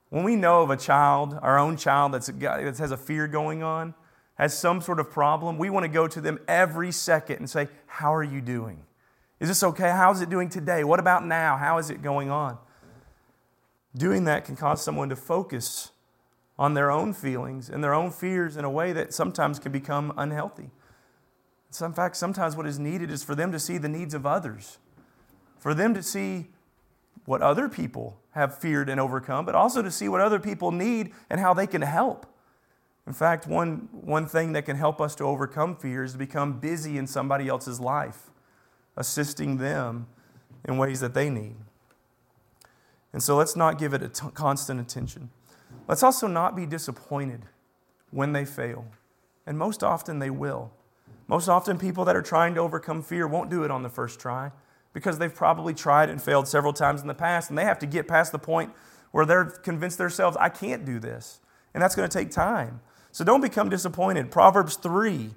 When 0.08 0.24
we 0.24 0.34
know 0.34 0.62
of 0.62 0.70
a 0.70 0.78
child, 0.78 1.38
our 1.42 1.58
own 1.58 1.76
child 1.76 2.14
that's 2.14 2.28
that 2.28 2.78
has 2.78 2.90
a 2.90 2.96
fear 2.96 3.28
going 3.28 3.62
on, 3.62 3.92
has 4.36 4.56
some 4.56 4.80
sort 4.80 4.98
of 4.98 5.10
problem, 5.10 5.58
we 5.58 5.68
want 5.68 5.84
to 5.84 5.88
go 5.88 6.08
to 6.08 6.18
them 6.18 6.38
every 6.48 6.90
second 6.90 7.36
and 7.36 7.50
say, 7.50 7.68
"How 7.86 8.14
are 8.14 8.22
you 8.22 8.40
doing? 8.40 8.86
Is 9.40 9.48
this 9.48 9.62
okay? 9.62 9.90
How's 9.90 10.22
it 10.22 10.30
doing 10.30 10.48
today? 10.48 10.84
What 10.84 11.00
about 11.00 11.26
now? 11.26 11.58
How 11.58 11.76
is 11.76 11.90
it 11.90 12.00
going 12.00 12.30
on?" 12.30 12.56
Doing 13.94 14.24
that 14.24 14.46
can 14.46 14.56
cause 14.56 14.82
someone 14.82 15.10
to 15.10 15.16
focus 15.16 15.90
on 16.60 16.74
their 16.74 16.90
own 16.90 17.14
feelings 17.14 17.70
and 17.70 17.82
their 17.82 17.94
own 17.94 18.10
fears 18.10 18.56
in 18.56 18.66
a 18.66 18.70
way 18.70 18.92
that 18.92 19.14
sometimes 19.14 19.58
can 19.58 19.72
become 19.72 20.12
unhealthy. 20.18 20.70
In 21.80 21.92
fact, 21.94 22.16
sometimes 22.16 22.54
what 22.54 22.66
is 22.66 22.78
needed 22.78 23.10
is 23.10 23.24
for 23.24 23.34
them 23.34 23.50
to 23.50 23.58
see 23.58 23.78
the 23.78 23.88
needs 23.88 24.12
of 24.14 24.26
others. 24.26 24.78
for 25.60 25.74
them 25.74 25.94
to 25.94 26.02
see 26.02 26.48
what 27.26 27.42
other 27.42 27.68
people 27.68 28.18
have 28.30 28.56
feared 28.56 28.88
and 28.88 28.98
overcome, 28.98 29.44
but 29.44 29.54
also 29.54 29.82
to 29.82 29.90
see 29.90 30.08
what 30.08 30.20
other 30.20 30.40
people 30.40 30.72
need 30.72 31.12
and 31.28 31.38
how 31.38 31.52
they 31.52 31.66
can 31.66 31.82
help. 31.82 32.26
In 33.06 33.12
fact, 33.12 33.46
one, 33.46 33.88
one 33.92 34.26
thing 34.26 34.52
that 34.54 34.64
can 34.64 34.76
help 34.76 35.00
us 35.00 35.14
to 35.16 35.24
overcome 35.24 35.76
fear 35.76 36.02
is 36.02 36.12
to 36.12 36.18
become 36.18 36.58
busy 36.58 36.96
in 36.96 37.06
somebody 37.06 37.48
else's 37.48 37.78
life, 37.78 38.30
assisting 38.96 39.58
them 39.58 40.06
in 40.64 40.78
ways 40.78 41.00
that 41.00 41.12
they 41.12 41.28
need. 41.28 41.56
And 43.12 43.22
so 43.22 43.36
let's 43.36 43.56
not 43.56 43.78
give 43.78 43.92
it 43.92 44.02
a 44.02 44.08
t- 44.08 44.28
constant 44.32 44.80
attention. 44.80 45.30
Let's 45.90 46.04
also 46.04 46.28
not 46.28 46.54
be 46.54 46.66
disappointed 46.66 47.46
when 48.12 48.32
they 48.32 48.44
fail. 48.44 48.86
And 49.44 49.58
most 49.58 49.82
often 49.82 50.20
they 50.20 50.30
will. 50.30 50.70
Most 51.26 51.48
often, 51.48 51.80
people 51.80 52.04
that 52.04 52.14
are 52.14 52.22
trying 52.22 52.54
to 52.54 52.60
overcome 52.60 53.02
fear 53.02 53.26
won't 53.26 53.50
do 53.50 53.64
it 53.64 53.72
on 53.72 53.82
the 53.82 53.88
first 53.88 54.20
try 54.20 54.52
because 54.92 55.18
they've 55.18 55.34
probably 55.34 55.74
tried 55.74 56.08
and 56.08 56.22
failed 56.22 56.46
several 56.46 56.72
times 56.72 57.00
in 57.00 57.08
the 57.08 57.14
past, 57.14 57.50
and 57.50 57.58
they 57.58 57.64
have 57.64 57.80
to 57.80 57.86
get 57.86 58.06
past 58.06 58.30
the 58.30 58.38
point 58.38 58.72
where 59.10 59.26
they're 59.26 59.46
convinced 59.46 59.98
themselves, 59.98 60.36
I 60.38 60.48
can't 60.48 60.84
do 60.84 61.00
this. 61.00 61.40
And 61.74 61.82
that's 61.82 61.96
going 61.96 62.08
to 62.08 62.18
take 62.18 62.30
time. 62.30 62.82
So 63.10 63.24
don't 63.24 63.40
become 63.40 63.68
disappointed. 63.68 64.30
Proverbs 64.30 64.76
3 64.76 65.34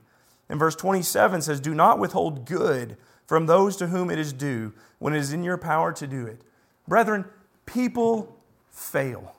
in 0.52 0.60
verse 0.60 0.76
27 0.76 1.42
says, 1.42 1.62
Do 1.62 1.74
not 1.74 1.98
withhold 1.98 2.46
good 2.46 2.96
from 3.26 3.48
those 3.48 3.76
to 3.78 3.88
whom 3.88 4.12
it 4.12 4.20
is 4.20 4.32
due 4.34 4.72
when 5.00 5.16
it 5.16 5.20
is 5.20 5.34
in 5.34 5.44
your 5.44 5.58
power 5.58 5.92
to 5.94 6.06
do 6.06 6.28
it. 6.28 6.44
Brethren, 6.88 7.26
people 7.66 8.38
fail. 8.70 9.36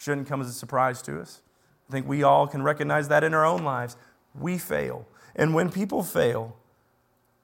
Shouldn't 0.00 0.28
come 0.28 0.40
as 0.40 0.48
a 0.48 0.54
surprise 0.54 1.02
to 1.02 1.20
us. 1.20 1.42
I 1.86 1.92
think 1.92 2.08
we 2.08 2.22
all 2.22 2.46
can 2.46 2.62
recognize 2.62 3.08
that 3.08 3.22
in 3.22 3.34
our 3.34 3.44
own 3.44 3.64
lives. 3.64 3.98
We 4.34 4.56
fail. 4.56 5.06
And 5.36 5.52
when 5.52 5.70
people 5.70 6.02
fail, 6.02 6.56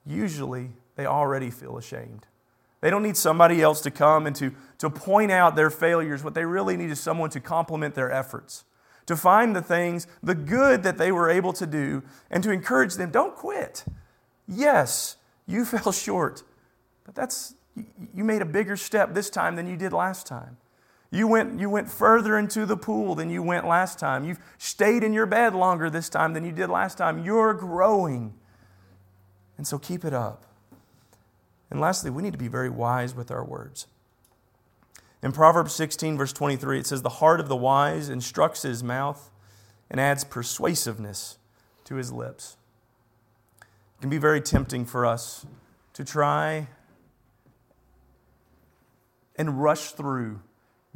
usually 0.06 0.70
they 0.94 1.04
already 1.04 1.50
feel 1.50 1.76
ashamed. 1.76 2.26
They 2.80 2.88
don't 2.88 3.02
need 3.02 3.18
somebody 3.18 3.60
else 3.60 3.82
to 3.82 3.90
come 3.90 4.26
and 4.26 4.34
to, 4.36 4.54
to 4.78 4.88
point 4.88 5.30
out 5.30 5.54
their 5.54 5.68
failures. 5.68 6.24
What 6.24 6.32
they 6.32 6.46
really 6.46 6.78
need 6.78 6.88
is 6.88 6.98
someone 6.98 7.28
to 7.30 7.40
compliment 7.40 7.94
their 7.94 8.10
efforts, 8.10 8.64
to 9.04 9.16
find 9.16 9.54
the 9.54 9.60
things, 9.60 10.06
the 10.22 10.34
good 10.34 10.82
that 10.82 10.96
they 10.96 11.12
were 11.12 11.28
able 11.28 11.52
to 11.54 11.66
do, 11.66 12.02
and 12.30 12.42
to 12.42 12.50
encourage 12.50 12.94
them 12.94 13.10
don't 13.10 13.36
quit. 13.36 13.84
Yes, 14.48 15.16
you 15.46 15.64
fell 15.66 15.92
short, 15.92 16.42
but 17.04 17.14
that's, 17.14 17.54
you 18.14 18.24
made 18.24 18.40
a 18.40 18.46
bigger 18.46 18.78
step 18.78 19.12
this 19.12 19.28
time 19.28 19.56
than 19.56 19.66
you 19.66 19.76
did 19.76 19.92
last 19.92 20.26
time. 20.26 20.56
You 21.10 21.28
went, 21.28 21.60
you 21.60 21.70
went 21.70 21.90
further 21.90 22.38
into 22.38 22.66
the 22.66 22.76
pool 22.76 23.14
than 23.14 23.30
you 23.30 23.42
went 23.42 23.66
last 23.66 23.98
time. 23.98 24.24
You've 24.24 24.40
stayed 24.58 25.04
in 25.04 25.12
your 25.12 25.26
bed 25.26 25.54
longer 25.54 25.88
this 25.88 26.08
time 26.08 26.32
than 26.32 26.44
you 26.44 26.52
did 26.52 26.68
last 26.68 26.98
time. 26.98 27.24
You're 27.24 27.54
growing. 27.54 28.34
And 29.56 29.66
so 29.66 29.78
keep 29.78 30.04
it 30.04 30.12
up. 30.12 30.44
And 31.70 31.80
lastly, 31.80 32.10
we 32.10 32.22
need 32.22 32.32
to 32.32 32.38
be 32.38 32.48
very 32.48 32.70
wise 32.70 33.14
with 33.14 33.30
our 33.30 33.44
words. 33.44 33.86
In 35.22 35.32
Proverbs 35.32 35.74
16, 35.74 36.16
verse 36.16 36.32
23, 36.32 36.80
it 36.80 36.86
says, 36.86 37.02
The 37.02 37.08
heart 37.08 37.40
of 37.40 37.48
the 37.48 37.56
wise 37.56 38.08
instructs 38.08 38.62
his 38.62 38.82
mouth 38.84 39.30
and 39.90 40.00
adds 40.00 40.24
persuasiveness 40.24 41.38
to 41.84 41.96
his 41.96 42.12
lips. 42.12 42.56
It 43.60 44.00
can 44.02 44.10
be 44.10 44.18
very 44.18 44.40
tempting 44.40 44.84
for 44.84 45.06
us 45.06 45.46
to 45.94 46.04
try 46.04 46.68
and 49.36 49.62
rush 49.62 49.92
through 49.92 50.40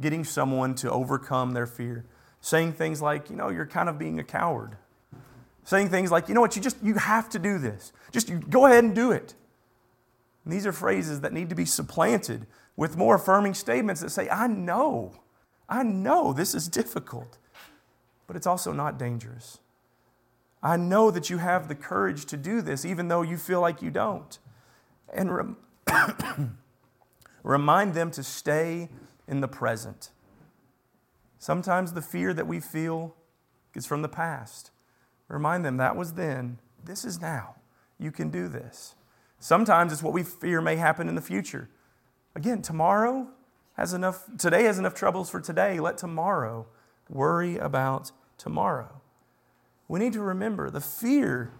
getting 0.01 0.23
someone 0.23 0.75
to 0.75 0.91
overcome 0.91 1.53
their 1.53 1.67
fear. 1.67 2.05
Saying 2.41 2.73
things 2.73 3.01
like, 3.01 3.29
you 3.29 3.35
know, 3.35 3.49
you're 3.49 3.67
kind 3.67 3.87
of 3.87 3.99
being 3.99 4.19
a 4.19 4.23
coward. 4.23 4.77
Saying 5.63 5.89
things 5.89 6.11
like, 6.11 6.27
you 6.27 6.33
know 6.33 6.41
what, 6.41 6.55
you 6.55 6.61
just, 6.61 6.77
you 6.81 6.95
have 6.95 7.29
to 7.29 7.39
do 7.39 7.59
this. 7.59 7.93
Just 8.11 8.49
go 8.49 8.65
ahead 8.65 8.83
and 8.83 8.95
do 8.95 9.11
it. 9.11 9.35
And 10.43 10.51
these 10.51 10.65
are 10.65 10.71
phrases 10.71 11.21
that 11.21 11.33
need 11.33 11.49
to 11.49 11.55
be 11.55 11.65
supplanted 11.65 12.47
with 12.75 12.97
more 12.97 13.15
affirming 13.15 13.53
statements 13.53 14.01
that 14.01 14.09
say, 14.09 14.27
I 14.29 14.47
know, 14.47 15.13
I 15.69 15.83
know 15.83 16.33
this 16.33 16.55
is 16.55 16.67
difficult, 16.67 17.37
but 18.25 18.35
it's 18.35 18.47
also 18.47 18.73
not 18.73 18.97
dangerous. 18.97 19.59
I 20.63 20.77
know 20.77 21.11
that 21.11 21.29
you 21.29 21.37
have 21.37 21.67
the 21.67 21.75
courage 21.75 22.25
to 22.27 22.37
do 22.37 22.61
this, 22.61 22.85
even 22.85 23.07
though 23.07 23.21
you 23.21 23.37
feel 23.37 23.61
like 23.61 23.81
you 23.81 23.91
don't. 23.91 24.37
And 25.13 25.35
rem- 25.35 25.57
remind 27.43 27.93
them 27.93 28.11
to 28.11 28.23
stay 28.23 28.89
in 29.31 29.39
the 29.39 29.47
present. 29.47 30.11
Sometimes 31.39 31.93
the 31.93 32.01
fear 32.01 32.33
that 32.35 32.45
we 32.45 32.59
feel 32.59 33.15
is 33.73 33.87
from 33.87 34.03
the 34.03 34.09
past. 34.09 34.69
Remind 35.29 35.65
them 35.65 35.77
that 35.77 35.95
was 35.95 36.13
then, 36.13 36.59
this 36.83 37.05
is 37.05 37.21
now. 37.21 37.55
You 37.97 38.11
can 38.11 38.29
do 38.29 38.47
this. 38.47 38.95
Sometimes 39.39 39.93
it's 39.93 40.03
what 40.03 40.13
we 40.13 40.21
fear 40.21 40.61
may 40.61 40.75
happen 40.75 41.07
in 41.07 41.15
the 41.15 41.21
future. 41.21 41.69
Again, 42.35 42.61
tomorrow 42.61 43.27
has 43.77 43.93
enough, 43.93 44.25
today 44.37 44.65
has 44.65 44.77
enough 44.77 44.93
troubles 44.93 45.29
for 45.29 45.39
today. 45.39 45.79
Let 45.79 45.97
tomorrow 45.97 46.67
worry 47.09 47.57
about 47.57 48.11
tomorrow. 48.37 49.01
We 49.87 49.99
need 49.99 50.13
to 50.13 50.21
remember 50.21 50.69
the 50.69 50.81
fear. 50.81 51.51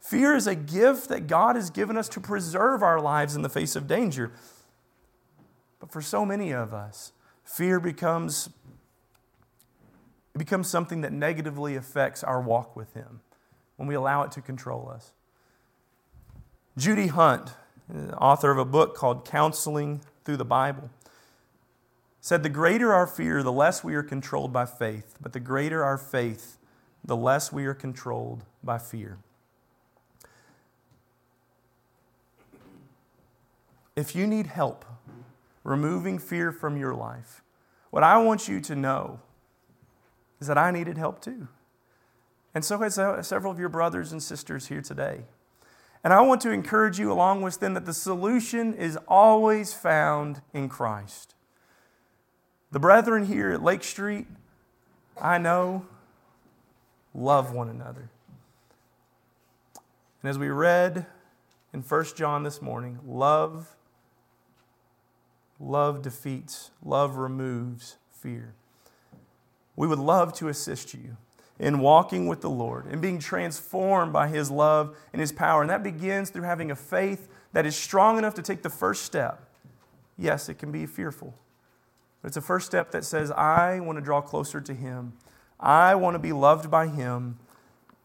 Fear 0.00 0.34
is 0.34 0.46
a 0.46 0.54
gift 0.54 1.08
that 1.08 1.28
God 1.28 1.54
has 1.54 1.70
given 1.70 1.96
us 1.96 2.08
to 2.10 2.20
preserve 2.20 2.82
our 2.82 3.00
lives 3.00 3.36
in 3.36 3.42
the 3.42 3.48
face 3.48 3.76
of 3.76 3.86
danger. 3.86 4.32
But 5.78 5.92
for 5.92 6.02
so 6.02 6.26
many 6.26 6.52
of 6.52 6.74
us, 6.74 7.12
fear 7.44 7.80
becomes, 7.80 8.48
it 10.34 10.38
becomes 10.38 10.68
something 10.68 11.00
that 11.00 11.12
negatively 11.12 11.76
affects 11.76 12.22
our 12.22 12.40
walk 12.40 12.76
with 12.76 12.94
Him 12.94 13.20
when 13.76 13.88
we 13.88 13.94
allow 13.94 14.22
it 14.22 14.32
to 14.32 14.42
control 14.42 14.90
us. 14.94 15.12
Judy 16.76 17.08
Hunt, 17.08 17.54
uh, 17.92 18.12
author 18.12 18.50
of 18.50 18.58
a 18.58 18.64
book 18.64 18.94
called 18.94 19.24
Counseling 19.24 20.02
Through 20.24 20.36
the 20.36 20.44
Bible, 20.44 20.90
said, 22.20 22.42
The 22.42 22.48
greater 22.48 22.92
our 22.92 23.06
fear, 23.06 23.42
the 23.42 23.52
less 23.52 23.82
we 23.82 23.94
are 23.94 24.02
controlled 24.02 24.52
by 24.52 24.66
faith, 24.66 25.16
but 25.20 25.32
the 25.32 25.40
greater 25.40 25.82
our 25.82 25.98
faith, 25.98 26.58
the 27.04 27.16
less 27.16 27.52
we 27.52 27.64
are 27.66 27.74
controlled 27.74 28.44
by 28.62 28.78
fear. 28.78 29.18
If 33.96 34.14
you 34.14 34.26
need 34.26 34.46
help 34.46 34.84
removing 35.64 36.18
fear 36.18 36.52
from 36.52 36.76
your 36.76 36.94
life, 36.94 37.42
what 37.90 38.02
I 38.02 38.18
want 38.18 38.48
you 38.48 38.60
to 38.62 38.76
know 38.76 39.20
is 40.40 40.46
that 40.46 40.58
I 40.58 40.70
needed 40.70 40.96
help 40.96 41.20
too. 41.20 41.48
And 42.54 42.64
so 42.64 42.78
has 42.78 42.98
uh, 42.98 43.22
several 43.22 43.52
of 43.52 43.58
your 43.58 43.68
brothers 43.68 44.12
and 44.12 44.22
sisters 44.22 44.66
here 44.66 44.80
today. 44.80 45.22
And 46.02 46.12
I 46.12 46.22
want 46.22 46.40
to 46.42 46.50
encourage 46.50 46.98
you, 46.98 47.12
along 47.12 47.42
with 47.42 47.60
them, 47.60 47.74
that 47.74 47.84
the 47.84 47.92
solution 47.92 48.72
is 48.74 48.98
always 49.06 49.74
found 49.74 50.40
in 50.54 50.68
Christ. 50.68 51.34
The 52.72 52.80
brethren 52.80 53.26
here 53.26 53.50
at 53.50 53.62
Lake 53.62 53.84
Street, 53.84 54.26
I 55.20 55.38
know, 55.38 55.86
love 57.14 57.52
one 57.52 57.68
another. 57.68 58.08
And 60.22 60.30
as 60.30 60.38
we 60.38 60.48
read 60.48 61.06
in 61.72 61.82
1 61.82 62.04
John 62.16 62.44
this 62.44 62.62
morning, 62.62 62.98
love 63.06 63.76
love 65.60 66.02
defeats, 66.02 66.70
love 66.82 67.16
removes 67.16 67.98
fear. 68.10 68.54
We 69.76 69.86
would 69.86 69.98
love 69.98 70.32
to 70.34 70.48
assist 70.48 70.94
you 70.94 71.16
in 71.58 71.78
walking 71.78 72.26
with 72.26 72.40
the 72.40 72.50
Lord 72.50 72.86
and 72.86 73.02
being 73.02 73.18
transformed 73.18 74.12
by 74.12 74.28
His 74.28 74.50
love 74.50 74.96
and 75.12 75.20
His 75.20 75.30
power. 75.30 75.60
And 75.60 75.70
that 75.70 75.82
begins 75.82 76.30
through 76.30 76.44
having 76.44 76.70
a 76.70 76.76
faith 76.76 77.28
that 77.52 77.66
is 77.66 77.76
strong 77.76 78.18
enough 78.18 78.34
to 78.34 78.42
take 78.42 78.62
the 78.62 78.70
first 78.70 79.04
step. 79.04 79.46
Yes, 80.16 80.48
it 80.48 80.58
can 80.58 80.72
be 80.72 80.86
fearful, 80.86 81.34
but 82.20 82.28
it's 82.28 82.36
a 82.36 82.42
first 82.42 82.66
step 82.66 82.90
that 82.92 83.04
says, 83.04 83.30
I 83.30 83.80
want 83.80 83.96
to 83.96 84.04
draw 84.04 84.20
closer 84.20 84.60
to 84.60 84.74
Him. 84.74 85.14
I 85.58 85.94
want 85.94 86.14
to 86.14 86.18
be 86.18 86.32
loved 86.32 86.70
by 86.70 86.88
Him. 86.88 87.38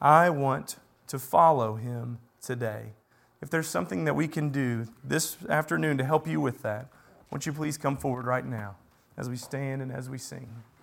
I 0.01 0.29
want 0.29 0.77
to 1.07 1.19
follow 1.19 1.75
Him 1.75 2.19
today. 2.41 2.93
If 3.41 3.49
there's 3.49 3.67
something 3.67 4.05
that 4.05 4.15
we 4.15 4.27
can 4.27 4.49
do 4.49 4.87
this 5.03 5.37
afternoon 5.49 5.97
to 5.97 6.05
help 6.05 6.27
you 6.27 6.41
with 6.41 6.61
that, 6.63 6.87
won't 7.35 7.45
you 7.45 7.51
please 7.51 7.77
come 7.77 7.97
forward 7.97 8.25
right 8.25 8.45
now 8.45 8.77
as 9.17 9.27
we 9.27 9.35
stand 9.35 9.81
and 9.81 9.91
as 9.91 10.09
we 10.09 10.17
sing? 10.17 10.47